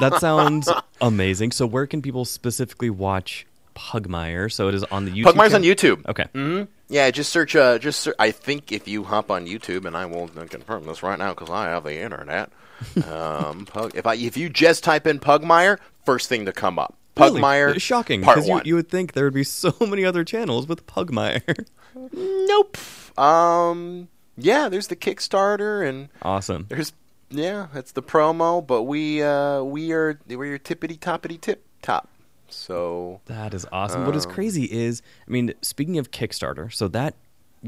[0.00, 0.68] That sounds
[1.00, 1.52] amazing.
[1.52, 4.50] So, where can people specifically watch Pugmire?
[4.52, 5.24] So, it is on the YouTube.
[5.32, 5.62] Pugmire's on?
[5.62, 6.06] YouTube.
[6.06, 6.24] Okay.
[6.34, 7.54] hmm Yeah, just search.
[7.54, 11.02] Uh, just ser- I think if you hop on YouTube, and I will confirm this
[11.02, 12.50] right now because I have the internet.
[13.06, 16.96] um, Pug, if I if you just type in Pugmire, first thing to come up.
[17.16, 17.40] Really?
[17.40, 17.74] Pugmire.
[17.74, 20.86] It's shocking because you, you would think there would be so many other channels with
[20.86, 21.66] Pugmire.
[21.94, 22.78] Nope.
[23.18, 24.08] Um.
[24.36, 26.66] Yeah, there's the Kickstarter, and awesome.
[26.68, 26.92] there's
[27.30, 28.64] yeah, that's the promo.
[28.66, 32.08] But we uh we are we're your tippity toppity tip top.
[32.48, 34.06] So That is awesome.
[34.06, 37.14] what is Um, crazy is, I mean, speaking of Kickstarter, so that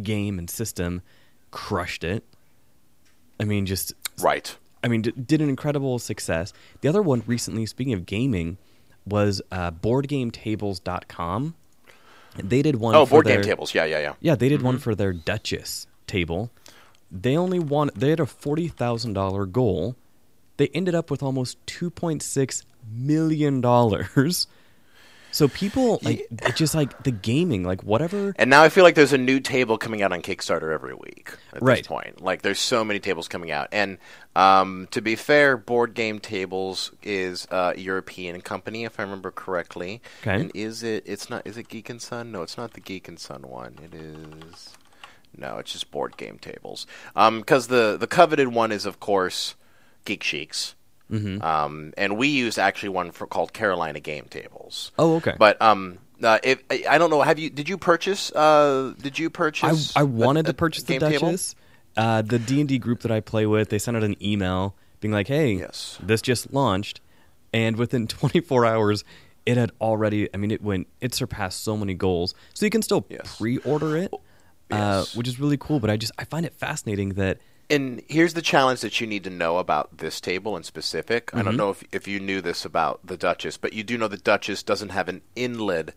[0.03, 1.03] game and system
[1.51, 2.25] crushed it.
[3.39, 4.57] I mean, just right.
[4.83, 6.53] I mean, d- did an incredible success.
[6.81, 8.57] The other one recently, speaking of gaming,
[9.07, 11.55] was uh, BoardGameTables.com.
[12.37, 12.95] They did one.
[12.95, 13.75] Oh, for board their, game tables.
[13.75, 14.15] Yeah, yeah, yeah.
[14.21, 14.83] Yeah, they did one Mm-hmm.
[14.83, 16.51] for their Duchess table.
[17.11, 17.91] They only won.
[17.97, 19.97] They had a forty thousand dollar goal.
[20.57, 24.47] They ended up with almost two point six million dollars.
[25.33, 28.35] So people like it just like the gaming, like whatever.
[28.37, 31.33] And now I feel like there's a new table coming out on Kickstarter every week
[31.53, 31.79] at Right.
[31.79, 32.21] this point.
[32.21, 33.69] Like there's so many tables coming out.
[33.71, 33.99] And
[34.35, 40.01] um, to be fair, Board Game Tables is a European company, if I remember correctly.
[40.23, 40.35] Okay.
[40.43, 41.05] And is it?
[41.07, 41.47] It's not.
[41.47, 42.33] Is it Geek and Sun?
[42.33, 43.79] No, it's not the Geek and Sun one.
[43.85, 44.71] It is.
[45.37, 46.87] No, it's just Board Game Tables.
[47.15, 49.55] Because the the coveted one is, of course,
[50.05, 50.75] Geek Chics.
[51.11, 51.43] Mm-hmm.
[51.43, 54.93] Um, and we use actually one for, called Carolina Game Tables.
[54.99, 55.35] Oh, okay.
[55.39, 57.51] But um, uh, if I I don't know, have you?
[57.51, 58.31] Did you purchase?
[58.33, 59.97] Uh, did you I, purchase?
[59.97, 60.99] I a- wanted to purchase the?
[60.99, 61.55] Duchess.
[61.97, 64.77] Uh, the D and D group that I play with, they sent out an email
[65.01, 65.99] being like, "Hey, Yes.
[66.01, 67.01] this just launched,"
[67.53, 69.03] and within 24 hours,
[69.45, 70.29] it had already.
[70.33, 70.87] I mean, it went.
[71.01, 72.35] It surpassed so many goals.
[72.55, 73.37] So you can still Yes.
[73.37, 74.19] pre-order it, uh,
[75.05, 75.17] yes.
[75.17, 75.81] which is really cool.
[75.81, 77.39] But I just I find it fascinating that
[77.71, 81.31] And here's the challenge that you need to know about this table in specific.
[81.33, 81.45] I Mm-hmm.
[81.47, 84.17] don't know if if you knew this about the Duchess, but you do know the
[84.17, 85.95] Duchess doesn't have an inlid.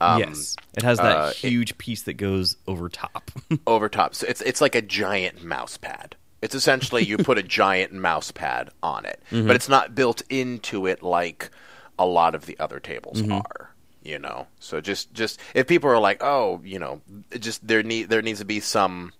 [0.00, 3.30] Um, yes, it has that uh, huge piece that goes over top.
[3.66, 4.14] over top.
[4.14, 6.14] So it's it's like a giant mouse pad.
[6.42, 9.46] It's essentially you put a giant mouse pad on it, Mm-hmm.
[9.48, 11.50] but it's not built into it like
[11.98, 13.32] a lot of the other tables Mm-hmm.
[13.32, 13.70] are.
[14.02, 17.00] You know, so just just if people are like, oh, you know,
[17.40, 19.12] just there need there needs to be some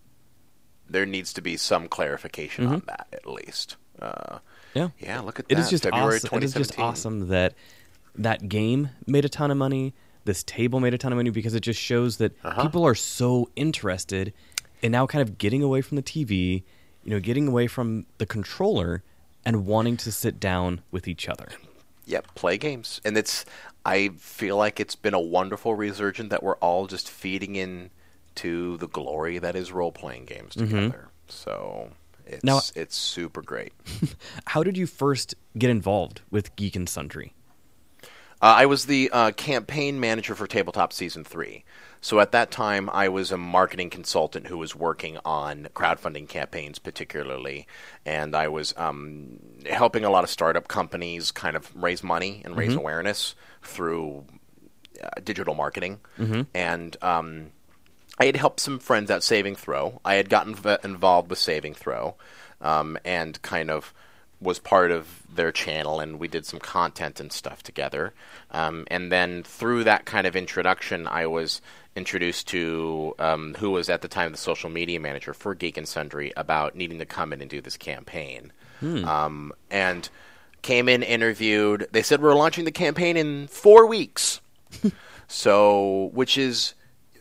[0.89, 3.77] there needs to be some clarification on that at least.
[4.01, 4.39] Uh,
[4.75, 5.53] yeah, yeah, look at Mm-hmm.
[5.53, 5.61] It that.
[5.63, 6.39] is just February awesome.
[6.39, 7.55] It is just awesome that
[8.15, 9.95] that game made a ton of money.
[10.25, 12.63] This table made a ton of money because it just shows that Uh-huh.
[12.63, 14.33] people are so interested
[14.83, 16.63] in now kind of getting away from the TV,
[17.05, 19.03] you know, getting away from the controller
[19.45, 21.49] and wanting to sit down with each other.
[22.07, 23.45] Yep, play games, and it's.
[23.85, 27.91] I feel like it's been a wonderful resurgence that we're all just feeding in
[28.37, 31.09] to the glory that is role playing games together.
[31.29, 31.91] So
[32.27, 33.73] it's Now- it's super great.
[34.47, 37.33] How did you first get involved with Geek and Sundry?
[38.43, 41.65] Uh, I was the uh, campaign manager for Tabletop Season 3.
[42.03, 46.79] So at that time, I was a marketing consultant who was working on crowdfunding campaigns,
[46.79, 47.67] particularly,
[48.05, 52.55] and I was um, helping a lot of startup companies kind of raise money and
[52.57, 54.27] raise awareness through
[55.03, 55.99] uh, digital marketing.
[56.55, 57.53] And um,
[58.19, 60.01] I had helped some friends out Saving Throw.
[60.05, 62.15] I had gotten v- involved with Saving Throw,
[62.61, 63.93] um, and kind of
[64.41, 68.13] was part of their channel, and we did some content and stuff together.
[68.51, 71.61] Um, and then through that kind of introduction, I was
[71.95, 75.89] introduced to um, who was at the time the social media manager for Geek and
[75.89, 78.53] Sundry about needing to come in and do this campaign.
[79.05, 80.09] Um, and
[80.61, 81.89] came in, interviewed.
[81.93, 84.41] They said we're launching the campaign in four weeks.
[85.29, 86.75] so, which is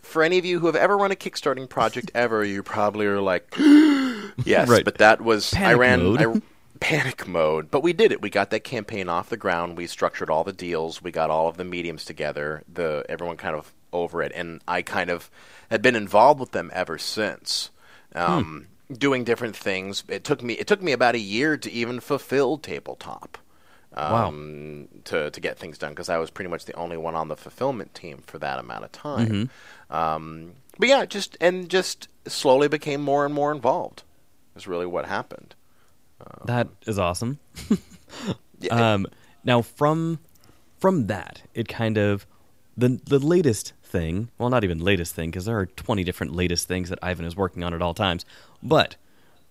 [0.06, 3.22] for any of you who have ever run a Kickstarting project ever, you probably are
[3.22, 4.86] like, yes, Right.
[4.86, 6.22] but that was I ran mode.
[6.22, 6.42] I,
[6.80, 7.72] panic mode.
[7.72, 8.22] But we did it.
[8.22, 9.78] We got that campaign off the ground.
[9.78, 11.02] We structured all the deals.
[11.02, 12.64] We got all of the mediums together.
[12.72, 15.30] The everyone kind of over it, and I kind of
[15.72, 17.72] had been involved with them ever since.
[18.14, 20.04] Um, Doing different things.
[20.08, 20.54] It took me.
[20.54, 23.38] It took me about a year to even fulfill tabletop
[23.96, 24.28] Wow.
[24.28, 27.30] um, to to get things done because I was pretty much the only one on
[27.30, 29.50] the fulfillment team for that amount of time.
[29.90, 34.04] Um, but yeah, just and just slowly became more and more involved.
[34.56, 35.56] Is really what happened.
[36.46, 37.40] That is awesome.
[38.62, 39.08] Yeah, Um,
[39.44, 40.20] now from
[40.78, 42.26] from that, it kind of
[42.78, 44.30] the the latest thing.
[44.38, 47.36] Well, not even latest thing because there are twenty different latest things that Ivan is
[47.36, 48.26] working on at all times.
[48.64, 48.96] But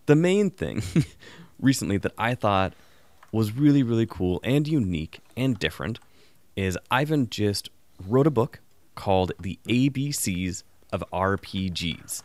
[0.07, 0.83] the main thing
[1.61, 2.73] recently that I thought
[3.35, 5.99] was really really cool and unique and different
[6.57, 7.69] is Ivan just
[8.07, 8.61] wrote a book
[8.95, 12.23] called The ABCs of RPGs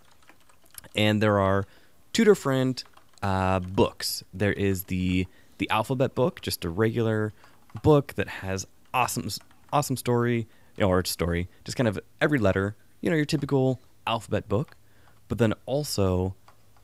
[0.96, 1.66] and there are
[2.14, 2.84] two different
[3.22, 4.24] uh, books.
[4.34, 7.34] There is the the alphabet book, just a regular
[7.84, 9.30] book that has awesome
[9.72, 10.48] awesome story
[10.82, 14.76] or story, just kind of every letter, you know, your typical alphabet book.
[15.28, 16.36] But then also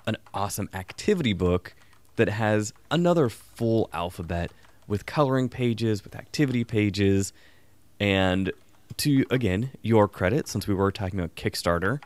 [0.06, 1.74] an awesome activity book
[2.16, 4.52] that has another full alphabet
[4.88, 7.34] with coloring pages, with activity pages,
[8.00, 8.52] and
[8.98, 12.02] to again your credit, since we were talking about Kickstarter,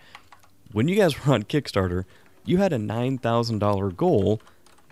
[0.72, 2.06] when you guys were on Kickstarter,
[2.46, 4.42] you had a $9,000 goal.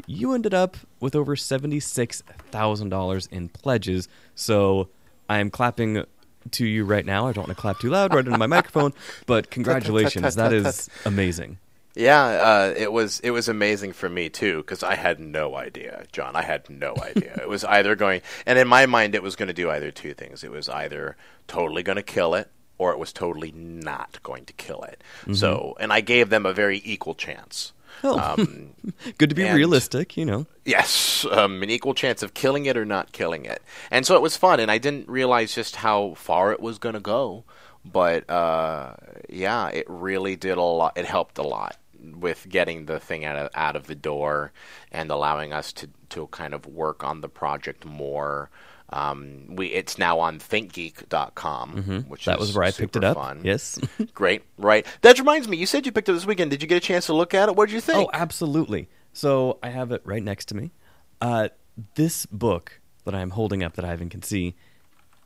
[0.05, 4.07] You ended up with over $76,000 in pledges.
[4.35, 4.89] So
[5.27, 6.05] I am clapping
[6.51, 7.27] to you right now.
[7.27, 8.93] I don't want to clap too loud right into my microphone,
[9.25, 10.35] but congratulations.
[10.35, 11.57] That is amazing.
[11.97, 12.23] Yeah.
[12.23, 16.35] Uh, it was it was amazing for me too because I had no idea, John.
[16.35, 17.33] I had no idea.
[17.41, 20.13] it was either going, and in my mind, it was going to do either two
[20.13, 20.43] things.
[20.43, 24.53] It was either totally going to kill it, or it was totally not going to
[24.53, 25.03] kill it.
[25.33, 27.73] So, and I gave them a very equal chance.
[28.03, 28.19] Oh.
[28.19, 28.73] Um,
[29.17, 30.45] Good to be and- realistic, you know.
[30.65, 33.61] Yes, um, an equal chance of killing it or not killing it.
[33.89, 36.93] And so it was fun, and I didn't realize just how far it was going
[36.93, 37.43] to go.
[37.85, 38.95] But uh,
[39.29, 40.97] yeah, it really did a lot.
[40.97, 41.77] It helped a lot
[42.15, 44.51] with getting the thing out of, out of the door
[44.91, 48.49] and allowing us to, to kind of work on the project more.
[48.89, 52.29] Um, we it's now on ThinkGeek.com, which Mm-hmm.
[52.29, 53.17] That is was where I picked it up.
[53.17, 53.41] Fun.
[53.43, 53.79] Yes.
[54.13, 54.85] great, right?
[55.01, 55.57] That reminds me.
[55.57, 56.51] You said you picked it this weekend.
[56.51, 57.55] Did you get a chance to look at it?
[57.55, 57.97] What did you think?
[57.97, 58.87] Oh, absolutely.
[59.11, 60.71] So I have it right next to me.
[61.19, 61.49] Uh,
[61.95, 64.55] this book that I'm holding up that Ivan can see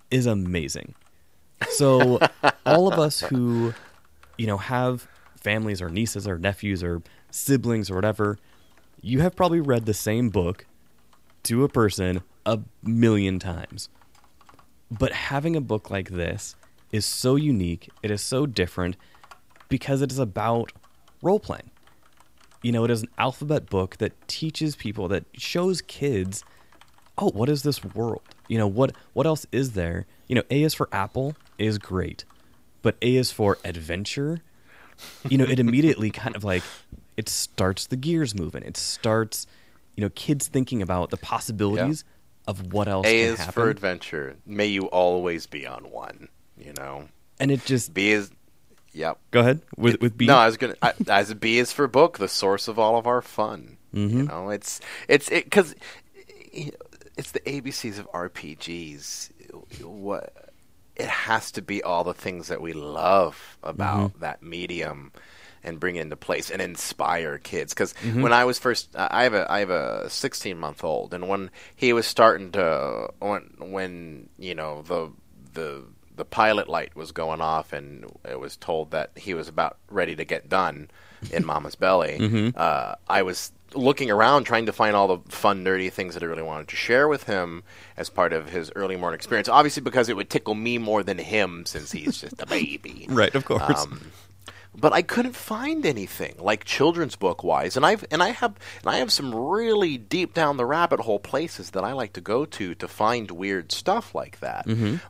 [0.09, 0.95] is amazing.
[1.69, 2.19] So
[2.65, 3.73] all of us who,
[4.37, 5.07] you know, have
[5.41, 8.37] families or nieces or nephews or siblings or whatever,
[9.01, 10.65] you have probably read the same book
[11.43, 13.89] to a person a million times.
[14.89, 16.55] But having a book like this
[16.91, 18.97] is so unique, it is so different
[19.69, 20.71] because it is about
[21.21, 21.71] role playing.
[22.61, 26.43] You know, it is an alphabet book that teaches people, that shows kids,
[27.17, 28.21] oh, what is this world?
[28.47, 30.05] You know, what what else is there?
[30.27, 32.25] You know, A is for apple is great,
[32.81, 34.41] but A is for adventure.
[35.27, 36.63] You know, it immediately kind of like
[37.17, 38.63] it starts the gears moving.
[38.63, 39.45] It starts,
[39.95, 42.03] you know, kids thinking about the possibilities
[42.47, 43.53] of what else A can is happen.
[43.53, 44.35] for adventure.
[44.45, 46.27] May you always be on one.
[46.57, 47.07] You know.
[47.39, 48.31] and it just B is.
[48.93, 49.19] Yep.
[49.31, 50.25] go ahead with with B.
[50.25, 50.75] No, I was gonna.
[50.81, 53.77] I, as a B is for book, the source of all of our fun.
[53.95, 54.17] Mm-hmm.
[54.17, 55.75] You know, it's it's it because
[56.51, 59.29] it's the ABCs of RPGs.
[59.83, 60.50] What
[60.95, 64.19] it has to be all the things that we love about Mm-hmm.
[64.21, 65.11] that medium.
[65.63, 67.71] And bring it into place and inspire kids.
[67.71, 68.23] Because Mm-hmm.
[68.23, 71.51] when I was first, I have a I have a 16 month old, and when
[71.75, 75.11] he was starting to when when you know the
[75.53, 75.83] the
[76.15, 80.15] the pilot light was going off, and it was told that he was about ready
[80.15, 80.89] to get done
[81.31, 82.51] in Mama's belly.
[82.57, 86.25] Uh, I was looking around trying to find all the fun, nerdy things that I
[86.25, 87.63] really wanted to share with him
[87.97, 89.47] as part of his early morning experience.
[89.49, 93.07] Obviously, because it would tickle me more than him, since he's just a baby.
[93.09, 93.83] Right, of course.
[93.83, 94.11] Um,
[94.73, 98.89] but I couldn't find anything like children's book wise, and I've and I have and
[98.89, 102.45] I have some really deep down the rabbit hole places that I like to go
[102.45, 104.65] to to find weird stuff like that.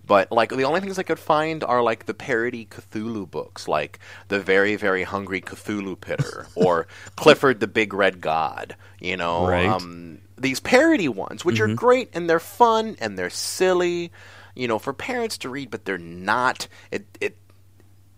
[0.06, 4.00] But like the only things I could find are like the parody Cthulhu books, like
[4.30, 8.76] the very very hungry Cthulhupillar or Clifford the Big Red God.
[9.00, 9.66] You know, Right.
[9.68, 14.12] um, these parody ones, which are great and they're fun and they're silly.
[14.54, 16.68] You know, for parents to read, but they're not.
[16.92, 17.38] It it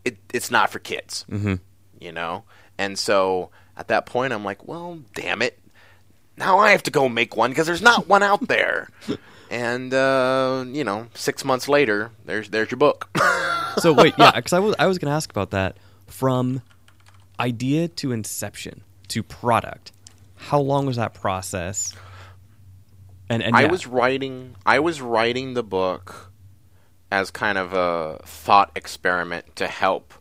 [0.05, 1.25] it it's not for kids.
[1.29, 1.55] Mm-hmm.
[1.99, 2.43] You know,
[2.77, 5.59] and so at that point, I'm like, well, damn it,
[6.37, 8.89] now I have to go make one because there's not one out there.
[9.49, 13.09] and uh, you know, six months later, there's there's your book.
[13.77, 15.77] so wait, yeah, because I was I was going to ask about that
[16.07, 16.61] from
[17.39, 19.91] idea to inception to product.
[20.35, 21.93] How long was that process?
[23.29, 26.32] And and I was writing I was writing the book
[27.13, 30.15] as kind of a thought experiment to help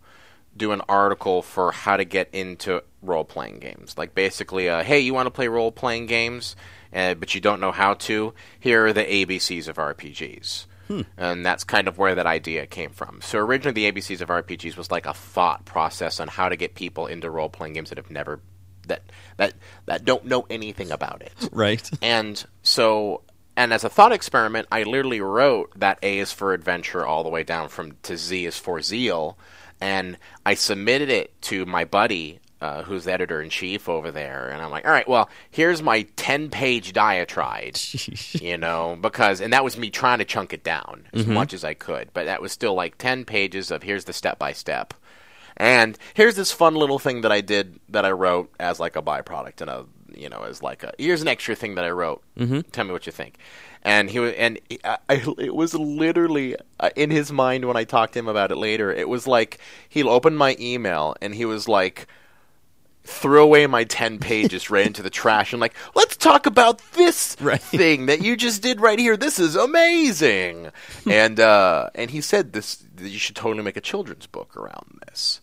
[0.55, 3.97] do an article for how to get into role playing games.
[3.97, 6.55] Like basically, uh, hey, you want to play role playing games,
[6.93, 8.35] uh, but you don't know how to?
[8.61, 10.67] Here are the ABCs of RPGs.
[11.17, 13.23] And that's kind of where that idea came from.
[13.23, 16.75] So originally, the ABCs of RPGs was like a thought process on how to get
[16.75, 18.41] people into role playing games that have never
[18.89, 19.03] that
[19.39, 19.55] that
[19.87, 21.33] that don't know anything about it.
[21.53, 21.89] right.
[22.03, 23.23] And so,
[23.57, 27.29] and as a thought experiment, I literally wrote that A is for adventure all the
[27.29, 29.37] way down from to Z is for zeal,
[29.81, 32.39] and I submitted it to my buddy.
[32.61, 34.49] Uh, who's the editor in chief over there?
[34.49, 37.75] And I'm like, all right, well, here's my 10 page diatribe,
[38.35, 41.65] you know, because, and that was me trying to chunk it down as much as
[41.65, 44.95] I could, but that was still like 10 pages of here's the step by step.
[45.57, 49.03] And here's this fun little thing that I did that I wrote as like a
[49.03, 49.87] byproduct and a
[50.17, 52.23] you know as like a here's an extra thing that I wrote.
[52.39, 52.61] Mm-hmm.
[52.73, 53.37] Tell me what you think.
[53.85, 57.85] And he was and I, I, it was literally uh, in his mind when I
[57.85, 58.93] talked to him about it later.
[58.93, 59.59] It was like
[59.89, 62.07] he opened my email and he was like
[63.05, 67.37] threw away my 10 pages right into the trash and like let's talk about this
[67.41, 67.61] Right.
[67.61, 70.71] thing that you just did right here this is amazing
[71.11, 75.41] and uh and he said this you should totally make a children's book around this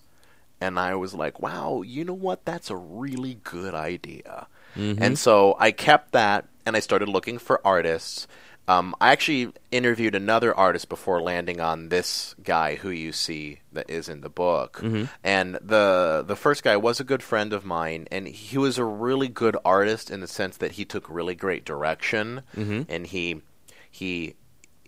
[0.61, 4.47] and i was like wow you know what that's a really good idea
[4.79, 5.03] Mm-hmm.
[5.03, 8.27] and so i kept that and i started looking for artists.
[8.69, 13.89] Um, I actually interviewed another artist before landing on this guy who you see that
[13.89, 14.79] is in the book.
[14.83, 15.05] Mm-hmm.
[15.23, 18.85] And the the first guy was a good friend of mine, and he was a
[18.85, 22.83] really good artist in the sense that he took really great direction, mm-hmm.
[22.87, 23.41] and he
[23.89, 24.35] he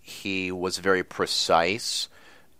[0.00, 2.08] he was very precise,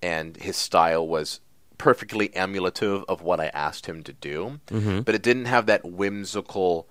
[0.03, 1.39] and his style was
[1.79, 4.59] perfectly emulative of what I asked him to do.
[5.03, 6.89] But it didn't have that whimsical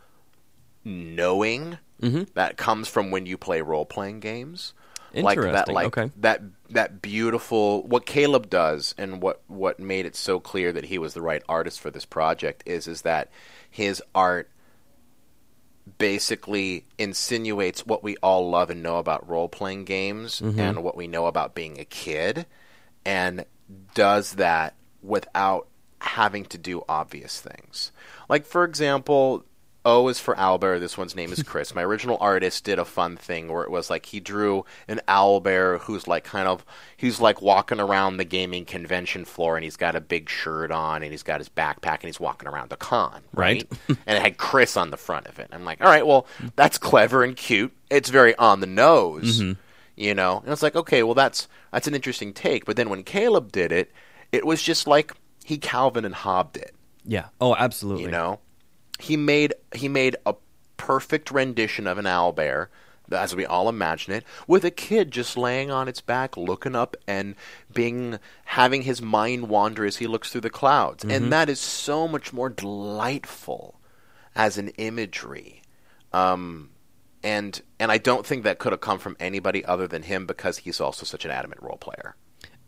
[0.83, 2.23] knowing mm-hmm.
[2.33, 4.73] that comes from when you play role playing games.
[5.13, 6.11] Like that, like okay.
[6.21, 10.97] that that beautiful what Caleb does, and what what made it so clear that he
[10.97, 13.29] was the right artist for this project is is that
[13.69, 14.49] his art
[15.97, 20.57] basically insinuates what we all love and know about role playing games mm-hmm.
[20.57, 22.45] and what we know about being a kid,
[23.03, 23.43] and
[23.93, 25.67] does that without
[25.99, 27.91] having to do obvious things.
[28.29, 29.43] Like for example,
[29.83, 30.79] O is for Owlbear.
[30.79, 31.73] This one's name is Chris.
[31.73, 35.79] My original artist did a fun thing where it was like he drew an owlbear
[35.79, 36.63] who's like kind of
[36.97, 41.01] he's like walking around the gaming convention floor and he's got a big shirt on
[41.01, 43.67] and he's got his backpack and he's walking around the con, Right.
[43.89, 43.97] right?
[44.05, 45.47] and it had Chris on the front of it.
[45.51, 47.73] I'm like, all right, well, that's clever and cute.
[47.89, 49.53] It's very on the nose, mm-hmm.
[49.95, 50.41] you know.
[50.43, 52.65] And it's like, okay, well, that's that's an interesting take.
[52.65, 53.91] But then when Caleb did it,
[54.31, 55.13] it was just like
[55.43, 56.75] he Calvin and Hobbed it.
[57.03, 57.29] Yeah.
[57.41, 58.03] Oh, absolutely.
[58.03, 58.39] You know,
[59.01, 60.35] he made he made a
[60.77, 62.69] perfect rendition of an owl bear,
[63.11, 66.95] as we all imagine it, with a kid just laying on its back, looking up
[67.07, 67.35] and
[67.73, 72.07] being having his mind wander as he looks through the clouds, and that is so
[72.07, 73.79] much more delightful
[74.35, 75.61] as an imagery.
[76.13, 76.69] Um,
[77.23, 80.59] and and I don't think that could have come from anybody other than him because
[80.59, 82.15] he's also such an adamant role player.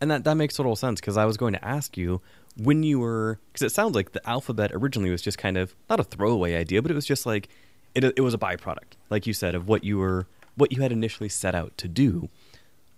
[0.00, 2.20] And that, that makes total sense because I was going to ask you
[2.56, 6.00] when you were because it sounds like the alphabet originally was just kind of not
[6.00, 7.48] a throwaway idea, but it was just like
[7.94, 10.26] it it was a byproduct, like you said, of what you were
[10.56, 12.28] what you had initially set out to do.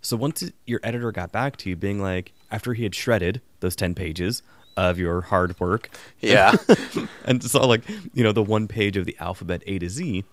[0.03, 3.41] So once it- your editor got back to you, being like after he had shredded
[3.61, 4.43] those ten pages
[4.77, 5.89] of your hard work,
[6.21, 6.55] Yeah.
[7.25, 7.83] and saw like
[8.13, 10.25] you know the one page of the alphabet A to Z.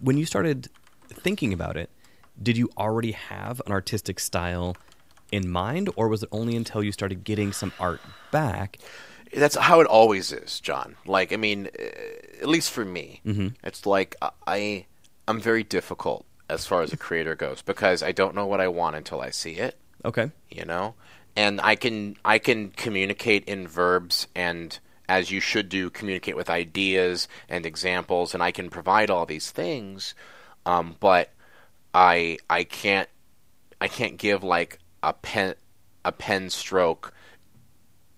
[0.00, 0.68] When you started
[1.08, 1.88] thinking about it,
[2.42, 4.76] did you already have an artistic style
[5.32, 8.78] in mind, or was it only until you started getting some art back?
[9.34, 10.94] That's how it always is, John.
[11.06, 11.68] Like, I mean,
[12.40, 13.48] at least for me, Mm-hmm.
[13.64, 14.86] it's like I- I,
[15.26, 18.68] I'm very difficult as far as a creator goes because I don't know what I
[18.68, 19.76] want until I see it.
[20.04, 20.30] Okay.
[20.50, 20.94] you know
[21.36, 26.50] and i can i can communicate in verbs and as you should do communicate with
[26.50, 30.14] ideas and examples and i can provide all these things
[30.66, 31.30] um, but
[31.94, 33.08] i i can't
[33.80, 35.54] i can't give like a pen
[36.04, 37.12] a pen stroke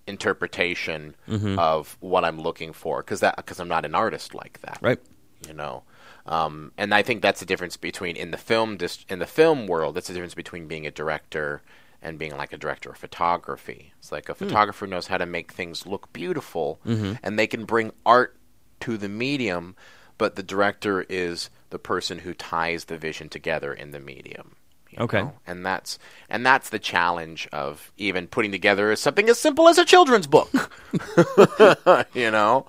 [0.06, 1.58] interpretation mm-hmm.
[1.58, 5.00] of what i'm looking for because that because i'm not an artist like that Right.
[5.46, 5.82] you know
[6.26, 9.66] um, and I think that's the difference between in the film dis- in the film
[9.66, 9.94] world.
[9.94, 11.62] That's the difference between being a director
[12.00, 13.92] and being like a director of photography.
[13.98, 14.46] It's like a hmm.
[14.46, 17.14] photographer knows how to make things look beautiful, mm-hmm.
[17.22, 18.36] and they can bring art
[18.80, 19.76] to the medium,
[20.18, 24.56] but the director is the person who ties the vision together in the medium.
[24.98, 25.22] Okay.
[25.22, 25.32] know?
[25.46, 29.84] and that's and that's the challenge of even putting together something as simple as a
[29.84, 30.50] children's book.
[32.14, 32.66] you know.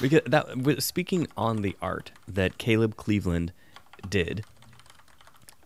[0.00, 3.52] Because that speaking on the art that Caleb Cleveland
[4.08, 4.44] did,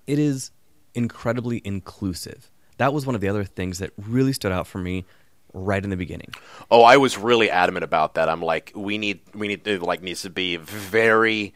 [0.06, 0.52] it is
[0.94, 2.50] incredibly inclusive.
[2.78, 5.04] That was one of the other things that really stood out for me
[5.52, 6.32] right in the beginning.
[6.70, 8.28] Oh, I was really adamant about that.
[8.28, 11.54] I'm like, we need, we need, it like needs to be very.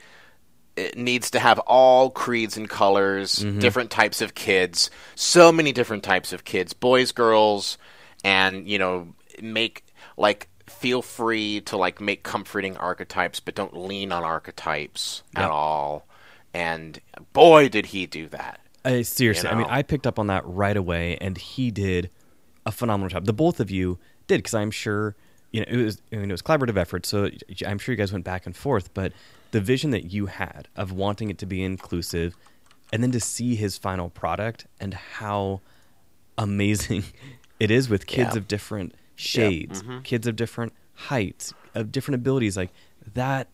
[0.77, 3.61] It needs to have all creeds and colors, mm-hmm.
[3.61, 7.79] different types of kids, so many different types of kids, boys, girls,
[8.25, 9.85] and you know, make
[10.17, 15.45] like feel free to like make comforting archetypes, but don't lean on archetypes Yeah.
[15.45, 16.07] at all.
[16.53, 17.01] And
[17.33, 18.61] boy, did he do that!
[18.85, 19.67] I seriously, I mean.
[19.69, 22.11] I picked up on that right away, and he did
[22.65, 23.27] a phenomenal job.
[23.27, 25.17] The both of you did, because I'm sure
[25.53, 26.01] you know it was.
[26.13, 27.31] I mean, it was collaborative effort, so
[27.67, 28.95] I'm sure you guys went back and forth.
[28.95, 29.13] But
[29.51, 32.37] the vision that you had of wanting it to be inclusive,
[32.93, 35.61] and then to see his final product and how
[36.39, 37.05] amazing
[37.61, 38.39] it is with kids Yeah.
[38.39, 40.01] of different shades, mm-hmm.
[40.01, 42.71] kids of different heights, of different abilities, like
[43.15, 43.49] that.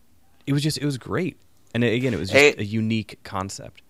[0.45, 1.37] It was just, it was great,
[1.73, 3.81] and again, it was just Hey- a unique concept.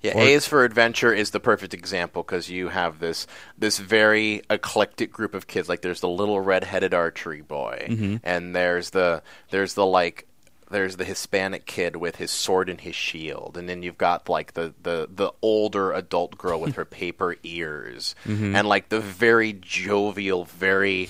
[0.00, 3.26] Yeah, Or- A is for Adventure is the perfect example because you have this
[3.58, 5.68] this very eclectic group of kids.
[5.68, 8.16] Like there's the little red-headed archery boy, mm-hmm.
[8.22, 10.27] and there's the there's the like
[10.70, 14.54] there's the Hispanic kid with his sword and his shield, and then you've got like
[14.54, 20.44] the the the older adult girl with her paper ears, and like the very jovial,
[20.44, 21.08] very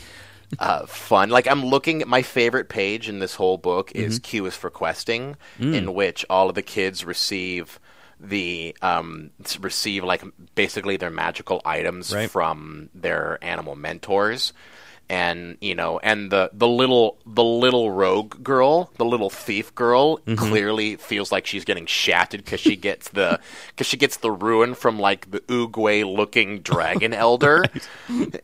[0.59, 1.29] uh, fun.
[1.31, 4.71] Like I'm looking at my favorite page in this whole book is Q is for
[4.71, 7.79] questing, in which all of the kids receive
[8.21, 9.31] the um
[9.61, 10.25] receive like
[10.57, 12.29] basically their magical items Right.
[12.29, 14.53] from their animal mentors
[15.11, 20.19] and you know and the the little the little rogue girl the little thief girl
[20.37, 24.75] clearly feels like she's getting shattered because she gets the because she gets the ruin
[24.75, 27.65] from like the Oogway looking dragon elder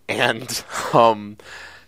[0.09, 1.37] and um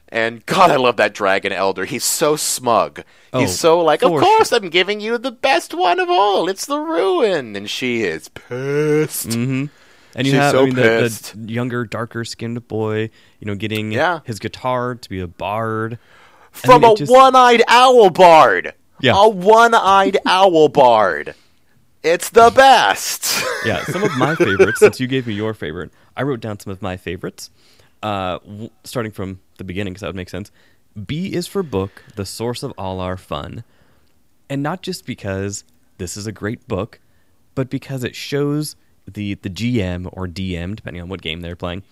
[0.09, 1.85] and God, I love that dragon elder.
[1.85, 3.03] He's so smug.
[3.33, 6.49] Oh, He's so like, of course, I'm giving you the best one of all.
[6.49, 9.37] It's the ruin, and she is pissed.
[10.17, 13.55] And you She's have so I mean, the, the younger, darker skinned boy, you know,
[13.55, 14.21] getting Yeah.
[14.25, 15.99] his guitar to be a bard.
[16.51, 18.73] From a just- one-eyed owl bard.
[19.01, 19.13] Yeah.
[19.15, 21.35] a one-eyed owl bard.
[22.03, 23.45] It's the best.
[23.67, 26.73] Yeah, some of my favorites, since you gave me your favorite, I wrote down some
[26.73, 27.51] of my favorites,
[28.03, 30.51] uh, w- starting from the beginning, because that would make sense.
[31.07, 33.65] B is for book, the source of all our fun.
[34.49, 35.65] And not just because
[35.99, 37.01] this is a great book,
[37.55, 38.77] but because it shows
[39.11, 41.83] the, the GM or DM, depending on what game they're playing,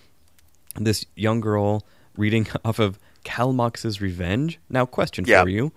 [0.79, 1.85] this young girl
[2.17, 4.59] reading off of Kalmox's Revenge.
[4.69, 5.43] Now, question Yeah.
[5.43, 5.73] for you: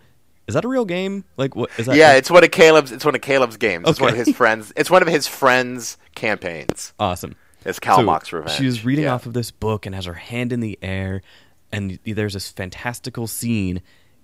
[0.48, 1.24] Is that a real game?
[1.38, 1.96] Like, what is that?
[1.96, 2.92] yeah, it's one of Caleb's.
[2.92, 3.88] It's one of Caleb's games.
[3.88, 4.26] It's one of Okay.
[4.30, 4.74] his friends.
[4.76, 6.94] It's one of his friends' campaigns.
[7.00, 7.36] awesome.
[7.66, 8.58] It's Kalmox Revenge.
[8.58, 9.14] She was reading Yeah.
[9.16, 11.22] off of this book and has her hand in the air,
[11.72, 13.82] and there's this fantastical scene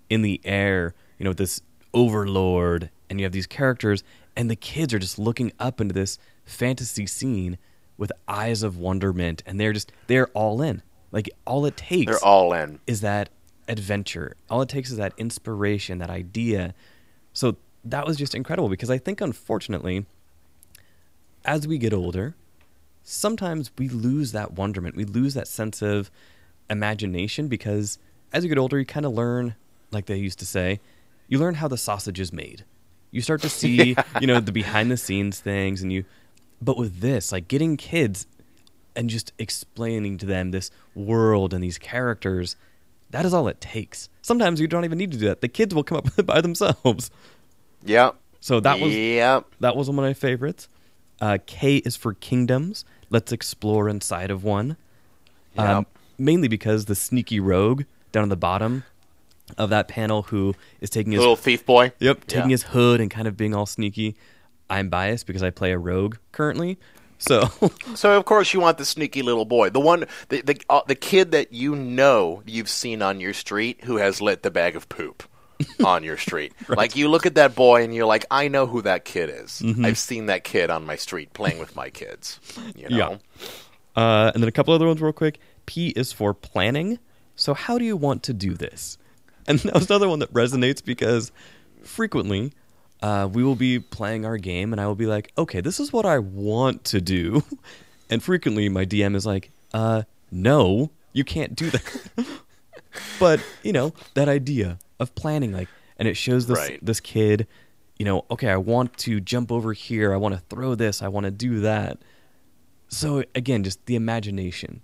[0.10, 0.94] in the air.
[1.20, 1.62] You know, this
[1.94, 4.04] overlord, and you have these characters,
[4.36, 7.58] and the kids are just looking up into this fantasy scene
[7.98, 10.82] with eyes of wonderment, and they're just they're all in.
[11.12, 12.80] Like all it takes They're all in.
[12.88, 13.30] is that
[13.68, 14.36] adventure.
[14.50, 16.74] All it takes is that inspiration, that idea.
[17.34, 20.06] So that was just incredible because I think, unfortunately,
[21.46, 22.36] as we get older,
[23.04, 24.96] sometimes we lose that wonderment.
[24.96, 26.10] We lose that sense of
[26.70, 28.00] imagination because
[28.32, 29.56] as you get older, you kind of learn,
[29.92, 30.80] like they used to say,
[31.28, 32.66] you learn how the sausage is made.
[33.12, 36.06] You start to see, you know, the behind the scenes things, and you.
[36.64, 38.28] But with this, like getting kids
[38.96, 42.56] and just explaining to them this world and these characters,
[43.10, 44.08] that is all it takes.
[44.22, 45.42] Sometimes you don't even need to do that.
[45.42, 47.12] The kids will come up with it by themselves.
[47.86, 48.16] Yep.
[48.40, 49.46] So that was Yep.
[49.62, 50.68] that was one of my favorites.
[51.22, 54.76] Uh, K is for Kingdoms, let's explore inside of one.
[55.56, 55.66] Yep.
[55.70, 55.86] Um,
[56.18, 58.84] mainly because the sneaky rogue down at the bottom
[59.58, 61.92] of that panel who is taking his Little thief boy.
[62.00, 62.54] Yep, taking Yeah.
[62.54, 64.16] his hood and kind of being all sneaky.
[64.74, 66.80] I'm biased because I play a rogue currently.
[67.20, 67.50] So,
[67.96, 70.96] So of course you want the sneaky little boy, the one, the the, uh, the
[70.96, 74.90] kid that you know you've seen on your street who has lit the bag of
[74.90, 75.24] poop
[75.86, 76.54] on your street.
[76.68, 79.62] Like you look at that boy and you're like, I know who that kid is.
[79.64, 79.86] Mm-hmm.
[79.86, 82.40] I've seen that kid on my street playing with my kids.
[82.76, 82.98] You know?
[82.98, 83.18] Yeah.
[83.96, 85.40] uh, and then a couple other ones real quick.
[85.66, 87.00] P is for planning.
[87.36, 88.98] So, how do you want to do this?
[89.48, 91.32] And that was another one that resonates because
[91.84, 92.54] frequently
[93.04, 95.94] uh, we will be playing our game and I will be like, okay, this is
[95.94, 97.44] what I want to do.
[98.10, 102.06] And frequently my DM is like, uh, no, you can't do that.
[103.20, 106.80] but, you know, that idea of planning, like, and it shows this, Right.
[106.86, 107.48] this kid,
[107.98, 110.14] you know, okay, I want to jump over here.
[110.14, 111.02] I want to throw this.
[111.02, 111.98] I want to do that.
[112.90, 114.82] So again, just the imagination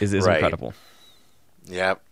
[0.00, 0.36] is, is Right.
[0.36, 0.72] incredible.
[1.66, 2.02] Yep.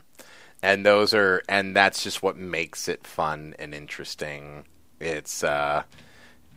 [0.63, 4.65] And those are and that's just what makes it fun and interesting.
[5.03, 5.83] It's uh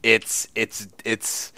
[0.03, 1.51] it's it's it's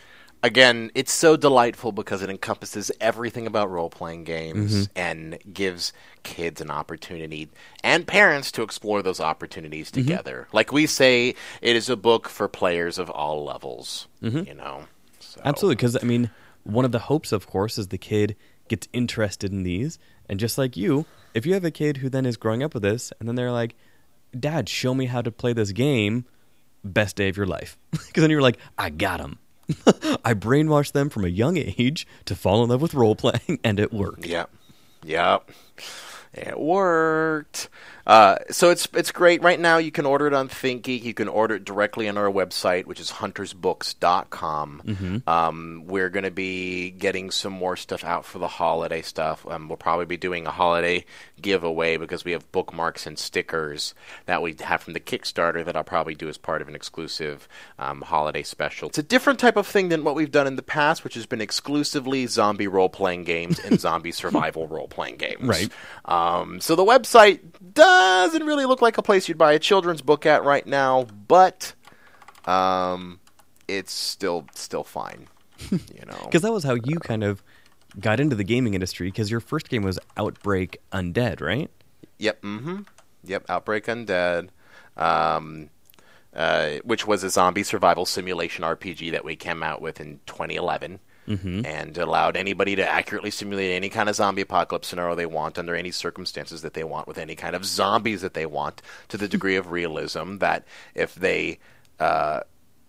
[0.44, 4.98] again, it's so delightful because it encompasses everything about role playing games mm-hmm.
[4.98, 7.50] and gives kids an opportunity
[7.84, 10.02] and parents to explore those opportunities mm-hmm.
[10.02, 10.48] together.
[10.52, 14.08] Like we say, it is a book for players of all levels.
[14.22, 14.48] Mm-hmm.
[14.48, 14.86] You know.
[15.20, 16.32] So, Absolutely, because I mean,
[16.64, 18.36] one of the hopes, of course, is the kid
[18.68, 22.26] gets interested in these, and just like you, if you have a kid who then
[22.26, 23.76] is growing up with this, and then they're like,
[24.38, 26.26] "Dad, show me how to play this game,"
[26.88, 29.40] best day of your life, because then you're like, "I got them."
[30.24, 33.80] I brainwashed them from a young age to fall in love with role playing, and
[33.80, 34.26] it worked.
[34.26, 34.50] Yep.
[35.04, 35.52] Yep.
[36.34, 37.70] It worked.
[38.08, 39.44] Uh, so it's it's great.
[39.44, 41.04] Right now you can order it on ThinkGeek.
[41.04, 44.82] You can order it directly on our website, which is huntersbooks.com.
[45.28, 49.46] Um, we're going to be getting some more stuff out for the holiday stuff.
[49.50, 51.04] Um, we'll probably be doing a holiday
[51.42, 53.94] giveaway because we have bookmarks and stickers
[54.26, 57.50] that we have from the Kickstarter that I'll probably do as part of an exclusive
[57.78, 58.88] um, holiday special.
[58.88, 61.26] It's a different type of thing than what we've done in the past, which has
[61.26, 65.42] been exclusively zombie role playing games and zombie survival role playing games.
[65.42, 65.70] Right.
[66.06, 67.42] Um, so the website
[68.26, 71.74] doesn't really look like a place you'd buy a children's book at right now, but
[72.46, 73.20] um,
[73.68, 75.28] it's still still fine.
[75.72, 76.20] You know.
[76.24, 77.44] Because that was how you kind of
[78.00, 79.08] got into the gaming industry.
[79.08, 81.70] Because your first game was Outbreak Undead, right?
[82.20, 82.42] Yep.
[82.42, 82.82] Mm-hmm.
[83.26, 83.46] Yep.
[83.50, 84.50] Outbreak Undead,
[84.96, 85.70] um,
[86.36, 91.00] uh, which was a zombie survival simulation RPG that we came out with in 2011,
[91.28, 95.76] and allowed anybody to accurately simulate any kind of zombie apocalypse scenario they want under
[95.76, 99.28] any circumstances that they want with any kind of zombies that they want to the
[99.28, 100.64] degree of realism that
[100.96, 101.60] if they
[102.00, 102.40] uh,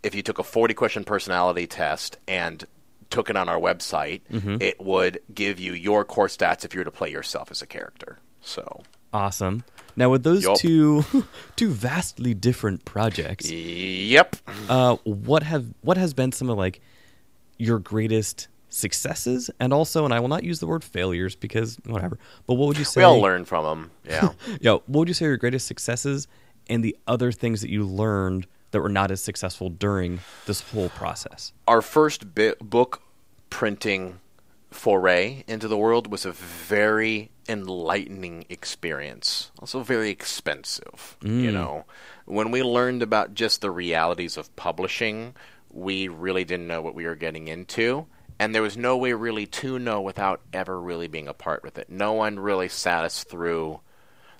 [0.04, 2.64] if you took a 40 question personality test and
[3.10, 4.20] took it on our website,
[4.60, 7.66] it would give you your core stats if you were to play yourself as a
[7.66, 8.18] character.
[8.42, 8.82] So.
[9.12, 9.64] Awesome.
[9.96, 10.58] Now, with those Yup.
[10.58, 11.04] two
[11.56, 14.36] two vastly different projects, Yep.
[14.68, 16.80] uh, what have what has been some of like
[17.58, 22.18] your greatest successes, and also, and I will not use the word failures because whatever.
[22.46, 23.00] But what would you say?
[23.00, 23.90] We all learn from them.
[24.04, 24.30] Yeah.
[24.60, 26.28] Yeah, what would you say are your greatest successes,
[26.68, 30.90] and the other things that you learned that were not as successful during this whole
[30.90, 31.52] process?
[31.66, 33.02] Our first bi- book
[33.50, 34.20] printing
[34.70, 39.50] foray into the world was a very enlightening experience.
[39.58, 41.16] Also very expensive.
[41.22, 41.52] You mm.
[41.52, 41.84] know,
[42.26, 45.34] when we learned about just the realities of publishing,
[45.78, 48.06] we really didn't know what we were getting into.
[48.38, 51.78] And there was no way really to know without ever really being a part with
[51.78, 51.90] it.
[51.90, 53.80] No one really sat us through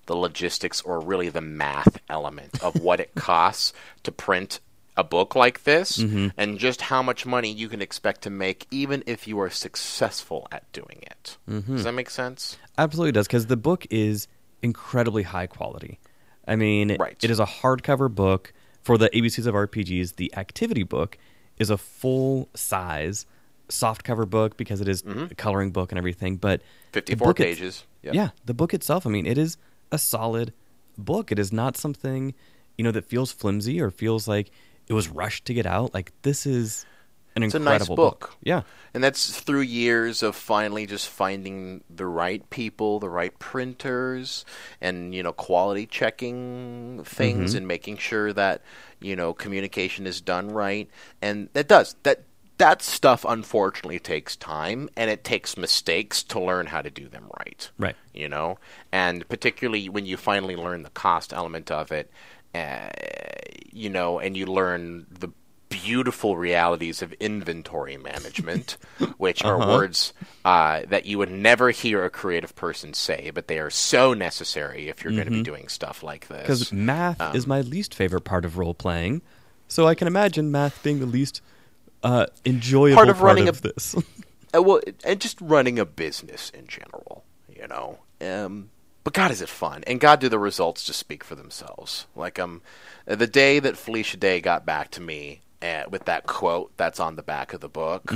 [0.07, 3.72] the logistics or really the math element of what it costs
[4.05, 4.61] to print
[4.97, 6.28] a book like this mm-hmm.
[6.36, 10.49] and just how much money you can expect to make even if you are successful
[10.51, 11.36] at doing it.
[11.49, 11.76] Mm-hmm.
[11.76, 12.57] Does that make sense?
[12.76, 14.26] Absolutely does, because the book is
[14.61, 16.01] incredibly high quality.
[16.49, 17.16] I mean, Right.
[17.22, 20.16] it is a hardcover book for the ABCs of RPGs.
[20.16, 21.16] The activity book
[21.59, 23.27] is a full size
[23.69, 25.25] soft cover book because it is mm-hmm.
[25.31, 26.37] a coloring book and everything.
[26.37, 26.61] But
[26.93, 27.85] the 54 book it- pages.
[28.03, 28.15] Yep.
[28.15, 29.07] Yeah, the book itself.
[29.07, 29.57] I mean, it is
[29.91, 30.53] a solid
[30.97, 31.33] book.
[31.33, 32.33] It is not something
[32.77, 34.51] you know that feels flimsy or feels like
[34.87, 35.93] it was rushed to get out.
[35.93, 36.87] Like this is
[37.43, 38.36] an It's a incredible nice book.
[38.43, 38.62] Yeah.
[38.95, 44.45] And that's through years of finally just finding the right people, the right printers,
[44.80, 48.62] and you know, quality checking things and making sure that
[49.01, 50.89] you know communication is done right.
[51.22, 52.24] And that does that.
[52.59, 57.30] That stuff unfortunately takes time, and it takes mistakes to learn how to do them
[57.39, 57.70] right.
[57.78, 57.95] Right.
[58.12, 58.59] You know,
[58.91, 62.11] and particularly when you finally learn the cost element of it,
[62.57, 62.89] uh,
[63.72, 65.28] you know, and you learn the
[65.85, 68.76] beautiful realities of inventory management,
[69.18, 70.12] which are words
[70.45, 74.89] uh, that you would never hear a creative person say, but they are so necessary
[74.89, 76.43] if you're going to be doing stuff like this.
[76.43, 79.22] Because math is my least favorite part of role playing,
[79.68, 81.41] so I can imagine math being the least
[82.03, 83.95] uh, enjoyable Part of running a- this.
[84.55, 87.22] Uh, well, and just running a business in general,
[87.55, 87.99] you know.
[88.22, 88.70] Um,
[89.05, 89.85] but God, is it fun?
[89.87, 92.07] And God, do the results just speak for themselves?
[92.16, 92.62] Like um,
[93.05, 97.17] the day that Felicia Day got back to me uh, with that quote that's on
[97.17, 98.13] the back of the book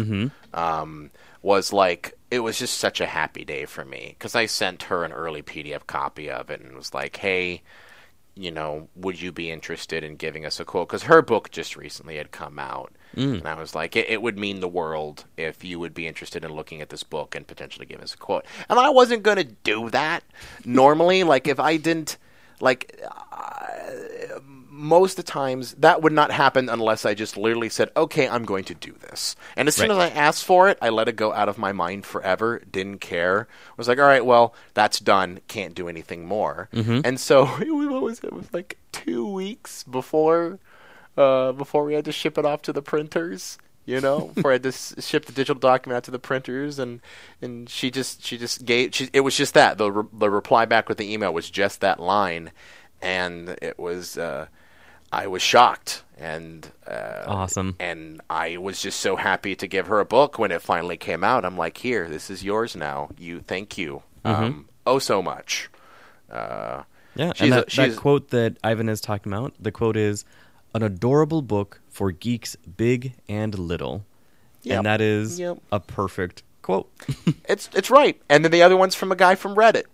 [0.54, 1.10] um,
[1.42, 5.04] was like it was just such a happy day for me because I sent her
[5.04, 7.62] an early PDF copy of it and was like, hey.
[8.34, 10.88] You know, would you be interested in giving us a quote?
[10.88, 14.38] Because her book just recently had come out, and I was like, it, it would
[14.38, 17.84] mean the world if you would be interested in looking at this book and potentially
[17.84, 18.46] give us a quote.
[18.70, 20.24] And I wasn't going to do that
[20.64, 21.24] normally.
[21.24, 22.16] like, if I didn't,
[22.58, 24.38] like, uh,
[24.74, 28.44] most of the times that would not happen unless I just literally said, okay, I'm
[28.46, 29.36] going to do this.
[29.54, 30.06] And as soon Right.
[30.06, 32.98] as I asked for it, I let it go out of my mind forever, didn't
[33.02, 33.48] care.
[33.76, 35.40] was like, all right, well, that's done.
[35.46, 36.70] Can't do anything more.
[36.72, 38.24] And so it was, what was it?
[38.24, 40.58] It was like two weeks before
[41.18, 43.58] uh, before we had to ship it off to the printers.
[43.84, 47.00] You know, before I had to ship the digital document out to the printers, and
[47.42, 50.64] and she just she just gave she, it was just that the re- the reply
[50.64, 52.52] back with the email was just that line,
[53.02, 54.46] and it was uh,
[55.12, 57.76] I was shocked and uh, Awesome.
[57.78, 61.22] and I was just so happy to give her a book when it finally came
[61.22, 61.44] out.
[61.44, 63.10] I'm like, here, this is yours now.
[63.18, 65.68] You thank you, um, oh so much.
[66.30, 66.84] Uh,
[67.14, 70.24] Yeah, She's and a- that, that quote that Ivan is talking about, the quote is,
[70.74, 74.06] "An adorable book for geeks big and little,"
[74.62, 74.76] Yep.
[74.78, 75.58] and that is Yep.
[75.72, 76.88] a perfect quote.
[77.48, 78.18] it's it's right.
[78.30, 79.84] And then the other one's from a guy from Reddit.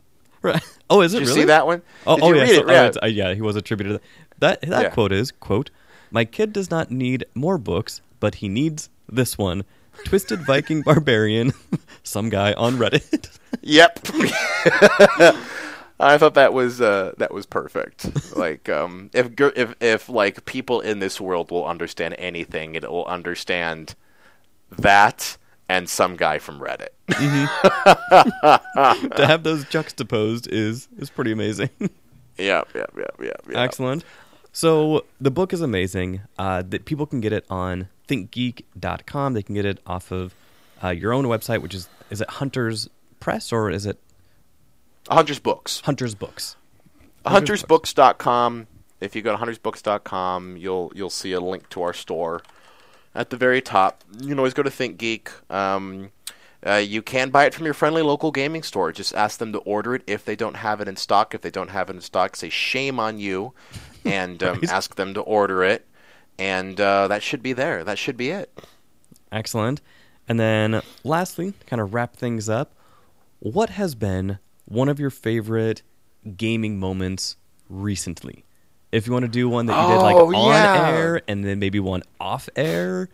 [0.43, 0.63] right?
[0.89, 1.41] Oh, is it Did you really?
[1.43, 1.83] see that one?
[2.07, 2.65] Oh, Did oh you yeah, read so- it?
[2.69, 2.91] oh, Yeah.
[3.03, 3.35] uh, yeah.
[3.35, 4.05] He was attributed to that.
[4.41, 4.91] That that Yeah.
[4.91, 5.71] quote is quote:
[6.11, 9.65] "My kid does not need more books, but he needs this one."
[10.05, 11.53] Twisted Viking Barbarian,
[12.05, 13.29] some guy on Reddit.
[13.63, 13.99] Yep.
[16.01, 18.37] I thought that was uh, that was perfect.
[18.37, 23.07] like, um, if if if like people in this world will understand anything, it will
[23.07, 23.95] understand
[24.79, 25.37] that
[25.69, 26.91] and some guy from Reddit.
[29.17, 31.71] to have those juxtaposed is is pretty amazing.
[31.81, 31.91] yep,
[32.39, 33.43] yep, yep, yep, yep.
[33.57, 34.05] Excellent.
[34.59, 36.23] So the book is amazing.
[36.37, 39.35] Uh, that people can get it on thinkgeek.com.
[39.35, 40.35] They can get it off of
[40.83, 42.91] uh, your own website, which is is it Hunter's
[43.21, 44.01] Press or is it
[45.09, 45.83] Hunter's Books.
[45.83, 46.57] Hunter's Books?
[47.25, 48.67] huntersbooks.com.
[49.01, 52.43] If you go to huntersbooks.com, you'll you'll see a link to our store
[53.15, 54.03] at the very top.
[54.21, 55.53] You can always go to ThinkGeek.
[55.55, 56.11] Um,
[56.67, 58.93] uh, you can buy it from your friendly local gaming store.
[58.93, 61.35] Just ask them to order it if they don't have it in stock.
[61.35, 63.53] If they don't have it in stock, say shame on you,
[64.05, 64.71] and um, Right.
[64.73, 65.87] ask them to order it.
[66.39, 67.83] And uh, that should be there.
[67.85, 68.57] That should be it.
[69.33, 69.81] Excellent.
[70.29, 72.75] And then lastly, kind of wrap things up,
[73.41, 75.83] what has been one of your favorite
[76.37, 77.37] gaming moments
[77.69, 78.45] recently?
[78.93, 80.89] If you want to do one that you did like Oh, on yeah.
[80.89, 83.09] air and then maybe one off air.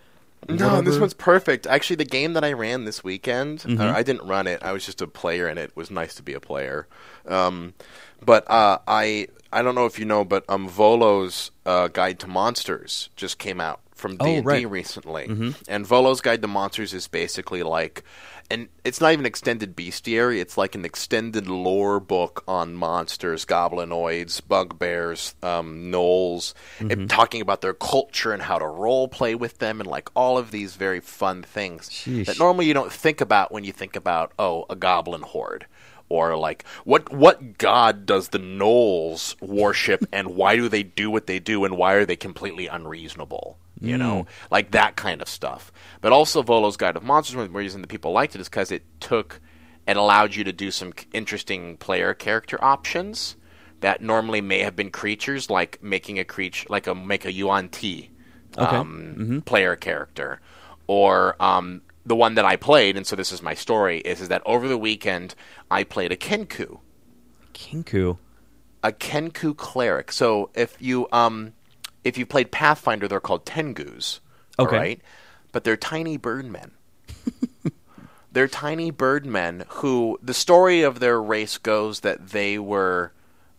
[0.49, 1.67] No, this one's perfect.
[1.67, 3.81] Actually, the game that I ran this weekend, Mm-hmm.
[3.81, 4.63] uh, I didn't run it.
[4.63, 5.71] I was just a player in it.
[5.71, 6.87] It was nice to be a player.
[7.27, 7.75] Um,
[8.25, 12.27] but uh, I I don't know if you know, but um, Volo's uh, Guide to
[12.27, 14.63] Monsters just came out from Oh, D and D right.
[14.65, 14.73] Mm-hmm.
[14.73, 18.03] recently, and Volo's Guide to Monsters is basically like,
[18.51, 20.41] and it's not even extended bestiary.
[20.41, 26.91] It's like an extended lore book on monsters, goblinoids, bugbears, um, gnolls, Mm-hmm.
[26.91, 30.39] and talking about their culture and how to role play with them, and like all
[30.39, 32.27] of these very fun things Sheesh.
[32.27, 35.67] that normally you don't think about when you think about oh a goblin horde.
[36.11, 41.27] Or like what what god does the gnolls worship and why do they do what
[41.27, 43.57] they do and why are they completely unreasonable?
[43.81, 45.73] You know, like that kind of stuff.
[46.01, 48.83] But also Volo's Guide of Monsters, one reason that people liked it is because it
[49.01, 49.41] took
[49.87, 53.37] it allowed you to do some interesting player character options
[53.81, 57.69] that normally may have been creatures, like making a creature like a make a Yuan
[57.69, 58.11] Ti
[58.57, 58.77] Okay.
[58.77, 60.41] um, player character,
[60.87, 64.29] or um, the one that I played, and so this is my story, is, is
[64.29, 65.35] that over the weekend
[65.71, 66.79] I played a Kenku,
[67.53, 68.19] Kenku?
[68.83, 70.13] a Kenku cleric.
[70.13, 71.53] So if you um,
[72.05, 74.21] if you've played Pathfinder, they're called Tengus,
[74.59, 74.77] Okay.
[74.77, 75.01] all right?
[75.53, 76.73] But they're tiny birdmen.
[78.33, 83.13] they're tiny birdmen who the story of their race goes that they were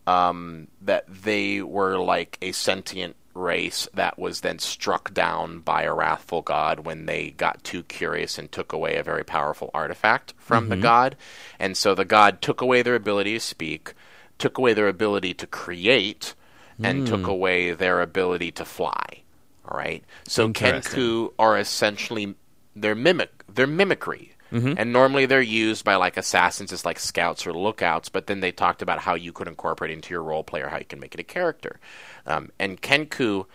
[0.06, 5.92] um, that they were like a sentient race that was then struck down by a
[5.92, 10.68] wrathful god when they got too curious and took away a very powerful artifact from
[10.68, 11.16] the god.
[11.58, 13.92] And so the god took away their ability to speak,
[14.38, 16.34] took away their ability to create,
[16.82, 19.22] and took away their ability to fly.
[19.68, 20.04] All right.
[20.26, 22.34] So kenku are essentially
[22.74, 24.32] they're mimic they're mimicry.
[24.52, 24.74] Mm-hmm.
[24.76, 28.52] And normally they're used by like assassins as like scouts or lookouts, but then they
[28.52, 31.14] talked about how you could incorporate into your role play or how you can make
[31.14, 31.80] it a character.
[32.26, 33.46] Um, and kenku,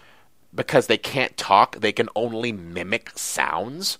[0.53, 3.99] because they can't talk, they can only mimic sounds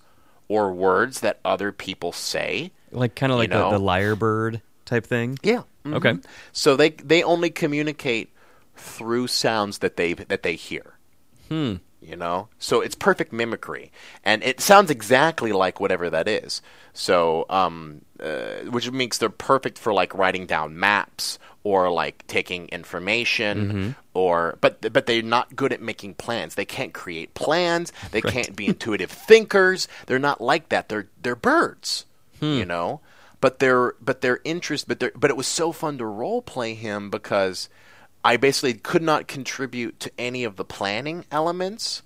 [0.49, 2.71] or words that other people say.
[2.91, 5.39] Like kind of like the, the lyre bird type thing.
[5.43, 5.63] Yeah.
[5.85, 6.17] Okay.
[6.51, 8.30] So they they only communicate
[8.81, 10.93] through sounds that they that they hear.
[11.49, 11.75] Hmm.
[12.01, 13.91] You know, so it's perfect mimicry,
[14.25, 16.63] and it sounds exactly like whatever that is.
[16.93, 22.69] So, um, uh, which makes they're perfect for like writing down maps or like taking
[22.69, 26.55] information, or but but they're not good at making plans.
[26.55, 27.93] They can't create plans.
[28.09, 29.87] They can't be intuitive thinkers.
[30.07, 30.89] They're not like that.
[30.89, 32.05] They're they're birds.
[32.41, 33.01] You know,
[33.41, 36.73] but their but their interest, but their but it was so fun to role play
[36.73, 37.69] him because
[38.23, 42.03] I basically could not contribute to any of the planning elements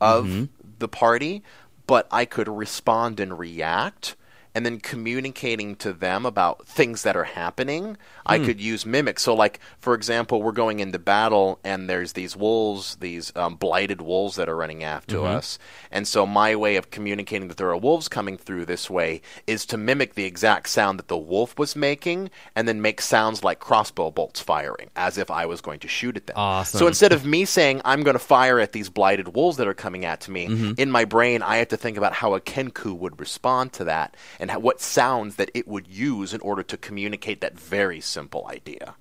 [0.00, 0.44] of mm-hmm.
[0.78, 1.42] the party,
[1.86, 4.16] but I could respond and react.
[4.58, 7.96] And then communicating to them about things that are happening,
[8.26, 8.44] I hmm.
[8.44, 9.20] could use mimic.
[9.20, 14.00] So, like for example, we're going into battle, and there's these wolves, these um, blighted
[14.02, 15.36] wolves that are running after mm-hmm.
[15.36, 15.60] us.
[15.92, 19.64] And so, my way of communicating that there are wolves coming through this way is
[19.66, 23.60] to mimic the exact sound that the wolf was making, and then make sounds like
[23.60, 26.34] crossbow bolts firing, as if I was going to shoot at them.
[26.36, 26.80] Awesome.
[26.80, 29.74] So instead of me saying I'm going to fire at these blighted wolves that are
[29.74, 30.72] coming at to me, mm-hmm.
[30.78, 34.16] in my brain I have to think about how a kenku would respond to that
[34.40, 38.46] and how, what sounds that it would use in order to communicate that very simple
[38.50, 38.94] idea.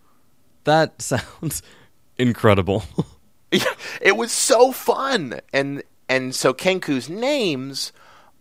[0.63, 1.61] That sounds
[2.17, 2.83] incredible.
[4.01, 7.91] it was so fun, and and so kenku's names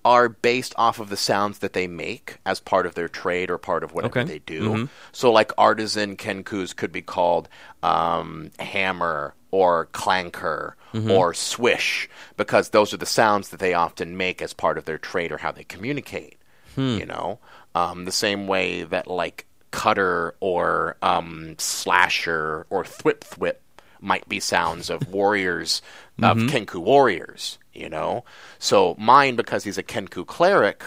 [0.05, 3.59] are based off of the sounds that they make as part of their trade or
[3.59, 4.29] part of whatever Okay.
[4.35, 4.89] they do.
[5.11, 7.49] So, like artisan kenkus could be called
[7.83, 10.75] um, hammer or clanker
[11.11, 14.97] or swish because those are the sounds that they often make as part of their
[14.97, 16.39] trade or how they communicate.
[16.77, 17.39] You know,
[17.75, 23.57] um, the same way that like cutter or um, slasher or thwip thwip
[24.01, 25.83] might be sounds of warriors
[26.23, 28.25] of Kenku warriors, you know.
[28.59, 30.83] So mine, because he's a Kenku cleric,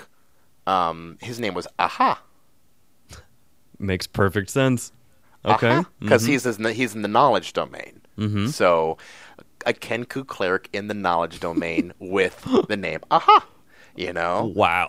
[0.66, 2.22] um, his name was Aha.
[3.80, 4.92] Makes perfect sense.
[5.46, 5.82] Okay.
[6.00, 8.02] because he's in the, he's in the knowledge domain.
[8.18, 8.48] Mm-hmm.
[8.48, 8.98] So
[9.66, 13.46] a Kenku cleric in the knowledge domain with the name Aha.
[13.96, 14.88] You know, Wow.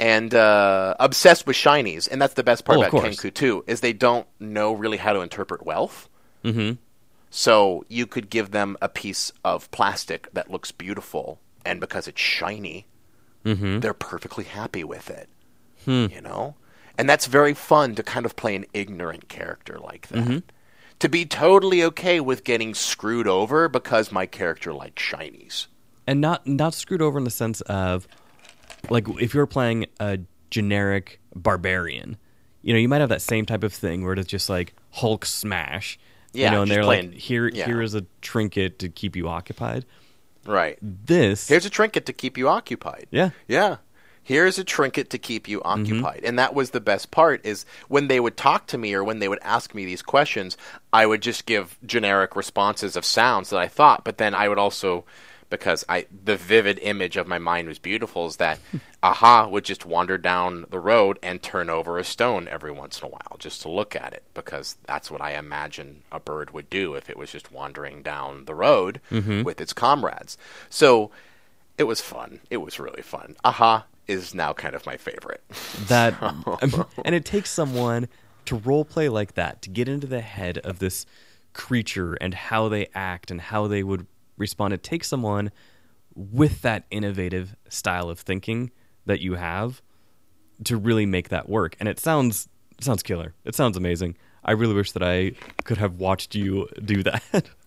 [0.00, 2.92] And uh, obsessed with shinies, and that's the best part Oh, about.
[3.04, 6.08] Kenku too is they don't know really how to interpret wealth.
[6.44, 6.72] mm-hmm.
[7.30, 12.20] So you could give them a piece of plastic that looks beautiful, and because it's
[12.20, 12.86] shiny,
[13.44, 13.80] Mm-hmm.
[13.80, 15.28] they're perfectly happy with it.
[15.84, 16.06] Hmm.
[16.12, 16.56] You know?
[16.98, 20.18] And that's very fun to kind of play an ignorant character like that.
[20.18, 20.38] Mm-hmm.
[20.98, 25.66] To be totally okay with getting screwed over because my character likes shinies.
[26.06, 28.08] and not not screwed over in the sense of
[28.90, 30.18] like if you're playing a
[30.50, 32.16] generic barbarian
[32.62, 35.24] you know you might have that same type of thing where it's just like hulk
[35.24, 35.98] smash
[36.32, 37.66] Yeah, you know and they're plain- like here yeah.
[37.66, 39.84] here is a trinket to keep you occupied
[40.46, 40.78] Right.
[40.80, 43.06] this Here's a trinket to keep you occupied.
[43.10, 43.76] yeah Yeah.
[44.22, 45.82] Here's a trinket to keep you Mm-hmm.
[46.02, 46.20] occupied.
[46.24, 49.18] And that was the best part is when they would talk to me or when
[49.20, 50.56] they would ask me these questions,
[50.92, 54.58] I would just give generic responses of sounds that I thought, but then I would
[54.58, 55.04] also
[55.50, 58.58] because I the vivid image of my mind was beautiful is that
[59.02, 63.06] aha would just wander down the road and turn over a stone every once in
[63.06, 66.70] a while just to look at it because that's what I imagine a bird would
[66.70, 69.42] do if it was just wandering down the road mm-hmm.
[69.42, 70.36] with its comrades.
[70.68, 71.10] So
[71.76, 72.40] it was fun.
[72.50, 73.36] It was really fun.
[73.44, 75.42] Aha is now kind of my favorite.
[75.86, 76.14] that
[77.04, 78.08] and it takes someone
[78.46, 81.04] to role play like that to get into the head of this
[81.52, 84.06] creature and how they act and how they would
[84.38, 85.50] respond it takes someone
[86.14, 88.70] with that innovative style of thinking
[89.06, 89.82] that you have
[90.64, 91.76] to really make that work.
[91.78, 93.34] And it sounds it sounds killer.
[93.44, 94.16] It sounds amazing.
[94.44, 95.32] I really wish that i
[95.64, 97.50] could have watched you do that.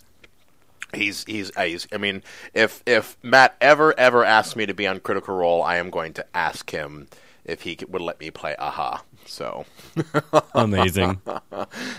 [0.93, 1.87] He's he's uh, he's.
[1.93, 2.21] I mean,
[2.53, 6.11] if if Matt ever ever asks me to be on Critical Role, I am going
[6.15, 7.07] to ask him
[7.45, 9.03] if he would let me play Aha.
[9.25, 9.65] So.
[10.55, 11.21] Amazing.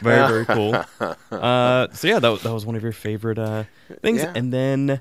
[0.00, 0.76] Very very cool.
[1.32, 3.64] Uh, so yeah that, was- that was one of your favorite uh,
[4.02, 4.22] things.
[4.22, 4.32] Yeah.
[4.34, 5.00] and then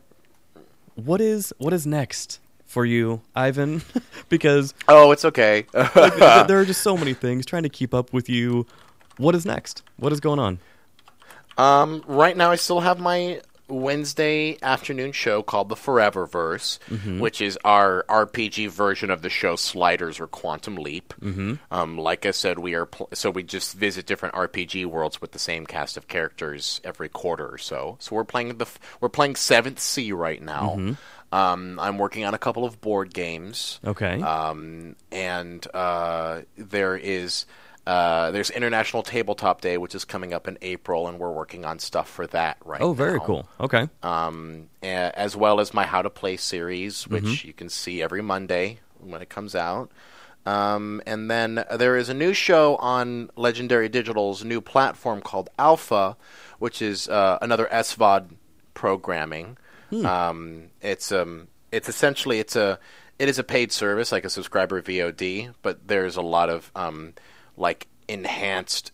[0.96, 3.82] what is what is next for you ivan?
[4.30, 5.66] Because oh, it's okay.
[5.74, 8.66] like, there are just so many things trying to keep up with you.
[9.18, 9.84] What is next?
[9.98, 10.60] What is going on?
[11.58, 13.42] Um, right now I still have my
[13.72, 17.20] Wednesday afternoon show called the Foreververse, Mm-hmm.
[17.20, 21.14] which is our RPG version of the show Sliders or Quantum Leap.
[21.22, 21.54] Mm-hmm.
[21.72, 25.32] Um, like I said, we are pl- so we just visit different RPG worlds with
[25.32, 27.98] the same cast of characters every quarter or so.
[28.00, 30.76] So we're playing the f- we're playing Seventh Sea right now.
[30.78, 30.94] Mm-hmm.
[31.34, 33.80] Um, I'm working on a couple of board games.
[33.86, 34.22] Okay.
[34.22, 37.46] Um, and uh, there is
[37.88, 41.80] uh, there's International Tabletop Day, which is coming up in April, and we're working on
[41.80, 43.26] stuff for that right oh, very now.
[43.26, 43.50] cool.
[43.60, 43.90] Okay.
[44.04, 47.48] Um, as well as my How to Play series, which Mm-hmm.
[47.48, 49.92] you can see every Monday when it comes out.
[50.46, 56.18] Um, and then there is a new show on Legendary Digital's new platform called Alpha,
[56.60, 58.32] which is uh, another SVOD
[58.74, 59.58] programming.
[59.90, 60.06] Hmm.
[60.06, 62.80] Um, it's um, it's essentially it's a
[63.20, 67.14] it is a paid service like a subscriber VOD, but there's a lot of um,
[67.58, 68.92] like enhanced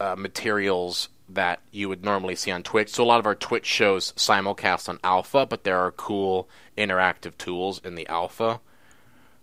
[0.00, 2.90] uh, materials that you would normally see on Twitch.
[2.90, 7.36] So a lot of our Twitch shows simulcast on Alpha, but there are cool interactive
[7.38, 8.60] tools in the Alpha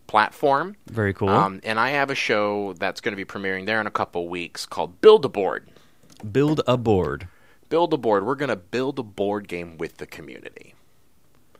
[0.07, 0.75] platform.
[0.87, 1.29] Very cool.
[1.29, 4.27] Um, and I have a show that's going to be premiering there in a couple
[4.27, 5.69] weeks called Build a Board.
[6.29, 7.27] Build a board.
[7.69, 8.25] Build a board.
[8.25, 10.73] We're going to build a board game with the community.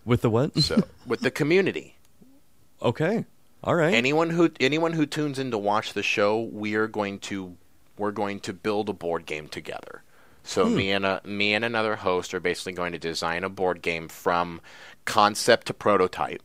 [0.04, 0.58] With the what?
[0.60, 1.96] So with the community.
[2.82, 3.26] okay.
[3.64, 3.94] All right.
[3.94, 7.58] anyone who anyone who tunes in to watch the show, we are going to
[7.98, 10.04] we're going to build a board game together.
[10.44, 10.76] So hmm.
[10.76, 14.08] me and a, me and another host are basically going to design a board game
[14.08, 14.62] from
[15.06, 16.42] concept to prototype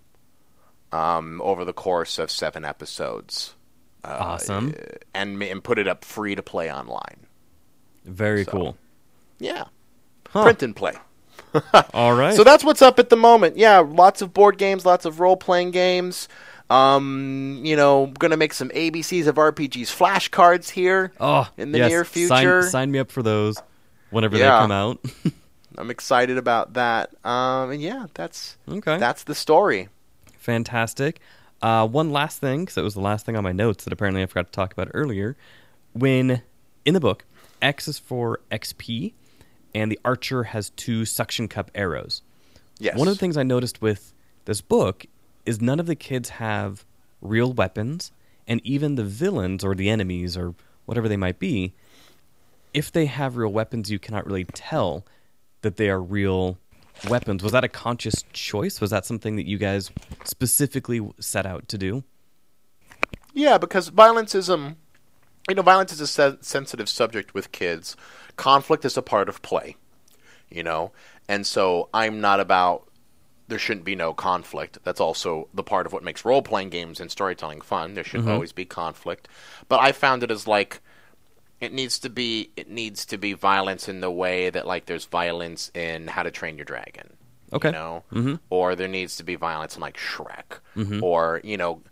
[0.93, 3.55] um, over the course of seven episodes,
[4.05, 4.75] uh, awesome.
[4.77, 7.27] Eh, and and put it up free to play online.
[8.05, 8.77] Very so- cool.
[9.39, 9.65] Yeah,
[10.31, 10.43] Huh.
[10.45, 10.95] print and play.
[11.93, 12.35] All right.
[12.35, 13.57] So that's what's up at the moment.
[13.57, 16.29] Yeah, lots of board games, lots of role playing games.
[16.71, 21.13] Um, you know, gonna make some ABCs of RPGs flashcards here.
[21.21, 21.91] oh, in the yes.
[21.91, 22.63] near Sign- future.
[22.63, 23.59] Sign, me up for those
[24.11, 24.45] whenever Yeah.
[24.59, 24.99] they come out.
[25.79, 27.11] I'm excited about that.
[27.25, 28.97] Um, and yeah, that's okay.
[28.99, 29.89] that's the story.
[30.39, 31.21] Fantastic.
[31.63, 34.23] Uh, one last thing, because it was the last thing on my notes that apparently
[34.23, 35.37] I forgot to talk about earlier.
[35.93, 36.43] When
[36.85, 37.25] in the book,
[37.63, 39.15] X is for XP,
[39.75, 42.23] and the archer has two suction cup arrows.
[42.79, 42.97] Yes.
[42.97, 44.13] One of the things I noticed with
[44.45, 45.07] this book
[45.47, 46.85] is none of the kids have
[47.21, 48.13] real weapons,
[48.47, 51.75] and even the villains or the enemies or whatever they might be,
[52.73, 55.05] if they have real weapons, you cannot really tell
[55.63, 56.59] that they are real
[57.09, 57.43] weapons.
[57.43, 58.81] Was that a conscious choice?
[58.81, 59.91] Was that something that you guys
[60.25, 62.05] specifically set out to do?
[63.33, 64.77] Yeah, because violence is um,
[65.49, 67.97] you know, violence is a se- sensitive subject with kids.
[68.37, 69.77] Conflict is a part of play,
[70.51, 70.93] you know,
[71.29, 72.89] and so I'm not about
[73.49, 74.79] there shouldn't be no conflict.
[74.85, 77.95] That's also the part of what makes role playing games and storytelling fun.
[77.95, 79.29] There should always be conflict,
[79.69, 80.81] but I found it as like
[81.61, 85.05] it needs to be it needs to be violence in the way that like there's
[85.05, 87.17] violence in How to Train Your Dragon.
[87.53, 87.69] Okay.
[87.69, 90.59] You know, or there needs to be violence in like Shrek,
[91.03, 91.83] or you know,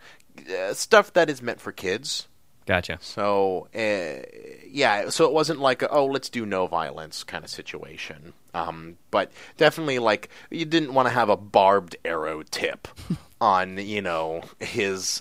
[0.50, 2.26] uh, stuff that is meant for kids.
[2.66, 2.98] Gotcha.
[3.00, 4.24] So, uh,
[4.66, 8.34] yeah, so it wasn't like, a, oh, let's do no violence kind of situation.
[8.54, 12.86] Um, but definitely, like, you didn't want to have a barbed arrow tip
[13.40, 15.20] on, you know, his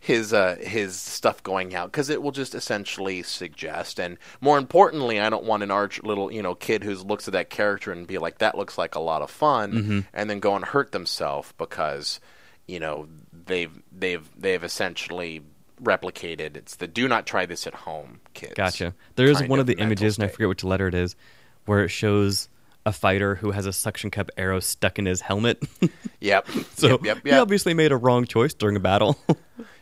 [0.00, 4.00] his uh, his stuff going out because it will just essentially suggest.
[4.00, 7.32] And more importantly, I don't want an arch little, you know, kid who looks at
[7.32, 10.56] that character and be like, that looks like a lot of fun, and then go
[10.56, 12.20] and hurt themselves because,
[12.66, 13.06] you know,
[13.46, 15.42] they've they've they've essentially
[15.82, 16.56] replicated.
[16.56, 18.54] It's the do not try this at home, kids.
[18.54, 18.94] Gotcha.
[19.16, 21.16] There is one of of the images, and I forget which letter it is,
[21.66, 22.48] where it shows
[22.84, 25.62] a fighter who has a suction cup arrow stuck in his helmet.
[26.20, 26.46] Yep.
[26.76, 29.18] so yep, yep, he obviously made a wrong choice during a battle.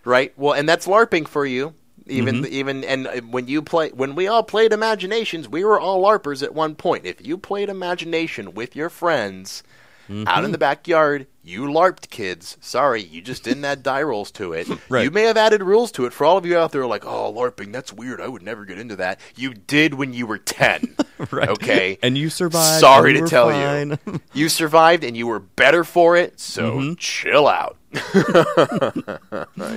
[0.04, 0.32] Right.
[0.38, 1.74] Well, and that's LARPing for you.
[2.06, 2.52] Even Mm-hmm.
[2.54, 6.42] even and uh, when you play when we all played Imaginations, we were all LARPers
[6.42, 7.04] at one point.
[7.04, 9.62] If you played Imagination with your friends
[10.10, 10.44] out Mm-hmm.
[10.46, 12.56] in the backyard, you LARPed kids.
[12.60, 14.68] Sorry, you just didn't add die rolls to it.
[14.90, 15.04] Right.
[15.04, 16.12] You may have added rules to it.
[16.12, 18.20] For all of you out there like, oh, LARPing, that's weird.
[18.20, 19.20] I would never get into that.
[19.36, 20.96] You did when you were ten.
[21.30, 21.48] right.
[21.48, 21.98] Okay.
[22.02, 22.80] And you survived.
[22.80, 23.98] Sorry to tell fine.
[24.06, 24.20] you.
[24.34, 26.94] You survived and you were better for it, so Mm-hmm.
[26.94, 27.76] chill out.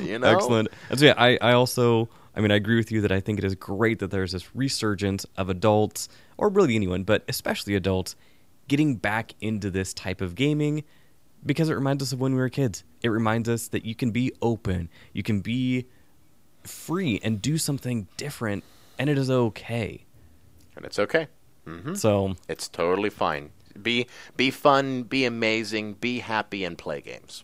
[0.04, 0.28] you know?
[0.36, 0.70] Excellent.
[0.90, 3.40] And so yeah, I, I also I mean I agree with you that I think
[3.40, 8.16] it is great that there's this resurgence of adults, or really anyone, but especially adults,
[8.68, 10.84] getting back into this type of gaming
[11.46, 12.84] because it reminds us of when we were kids.
[13.02, 15.86] It reminds us that you can be open, you can be
[16.64, 18.64] free and do something different,
[18.98, 20.06] and it is okay.
[20.76, 21.28] And it's okay.
[21.66, 21.94] Hmm?
[21.96, 23.52] So It's totally fine.
[23.82, 24.08] Be
[24.38, 27.44] be fun, be amazing, be happy, and play games.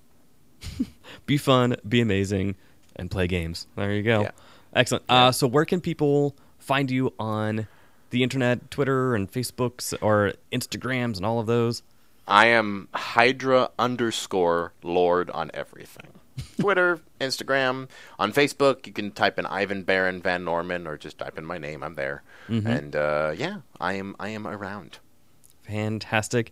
[1.26, 2.56] be fun, be amazing,
[2.96, 3.68] and play games.
[3.76, 4.22] There you go.
[4.22, 4.32] Yeah.
[4.74, 5.06] Excellent.
[5.10, 7.68] Uh, so where can people find you on
[8.10, 11.84] the internet, Twitter and Facebooks or Instagrams and all of those?
[12.28, 16.08] I am Hydra underscore Lord on everything.
[16.60, 18.86] Twitter, Instagram, on Facebook.
[18.88, 21.84] You can type in Ivan Baron Van Norman or just type in my name.
[21.84, 24.16] I'm there, and uh, yeah, I am.
[24.20, 25.00] I am around.
[25.64, 26.52] Fantastic.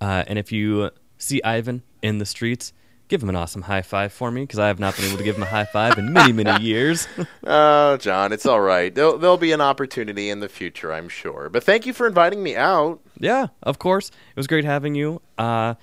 [0.00, 2.72] Uh, and if you see Ivan in the streets,
[3.08, 5.24] give him an awesome high five for me because I have not been able to
[5.24, 7.08] give him a high five in many, many years.
[7.44, 8.94] Oh, John, it's all right.
[8.94, 11.48] There'll, there'll be an opportunity in the future, I'm sure.
[11.48, 13.00] But thank you for inviting me out.
[13.18, 14.08] yeah, of course.
[14.10, 15.20] It was great having you.
[15.36, 15.74] Uh,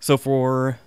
[0.00, 0.78] so for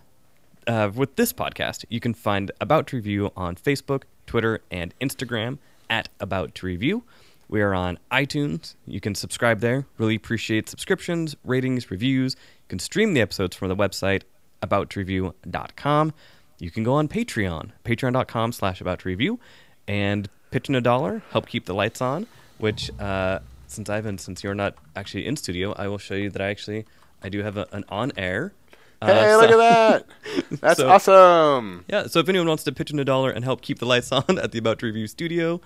[0.67, 5.57] uh, with this podcast, you can find About to Review on Facebook, Twitter, and Instagram
[5.89, 7.03] at About to Review.
[7.49, 8.75] We are on iTunes.
[8.85, 9.85] You can subscribe there.
[9.97, 12.35] Really appreciate subscriptions, ratings, reviews.
[12.35, 14.23] You can stream the episodes from the website
[14.61, 16.13] aboutreview.com.
[16.59, 19.39] You can go on Patreon, patreon.com slash about to review,
[19.87, 22.25] and pitch in a dollar, help keep the lights on,
[22.57, 26.41] which, uh, since Ivan, since you're not actually in studio, I will show you that
[26.41, 26.85] I actually,
[27.21, 28.53] I do have a, an on-air.
[29.01, 30.05] uh, Hey, so- look at that.
[30.61, 31.85] That's So- awesome.
[31.87, 34.11] yeah, so if anyone wants to pitch in a dollar and help keep the lights
[34.11, 35.61] on at the About to Review studio,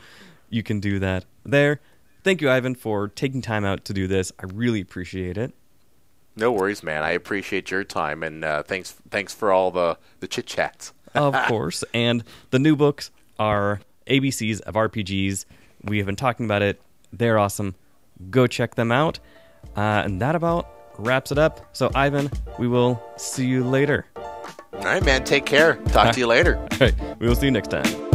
[0.49, 1.79] you can do that there.
[2.23, 4.31] Thank you, Ivan, for taking time out to do this.
[4.39, 5.53] I really appreciate it.
[6.36, 7.03] No worries, man.
[7.03, 10.93] I appreciate your time, and uh, thanks thanks for all the, the chit chats.
[11.13, 11.84] Of course.
[11.93, 15.45] And the new books are ABCs of RPGs.
[15.84, 16.82] We have been talking about it.
[17.11, 17.75] They're awesome.
[18.29, 19.19] Go check them out.
[19.75, 21.75] Uh, and that about wraps it up.
[21.75, 22.29] So, Ivan,
[22.59, 24.05] we will see you later.
[24.15, 25.23] All right, man.
[25.23, 25.75] Take care.
[25.88, 26.57] Talk to you later.
[26.57, 28.11] All right, we will see you next time.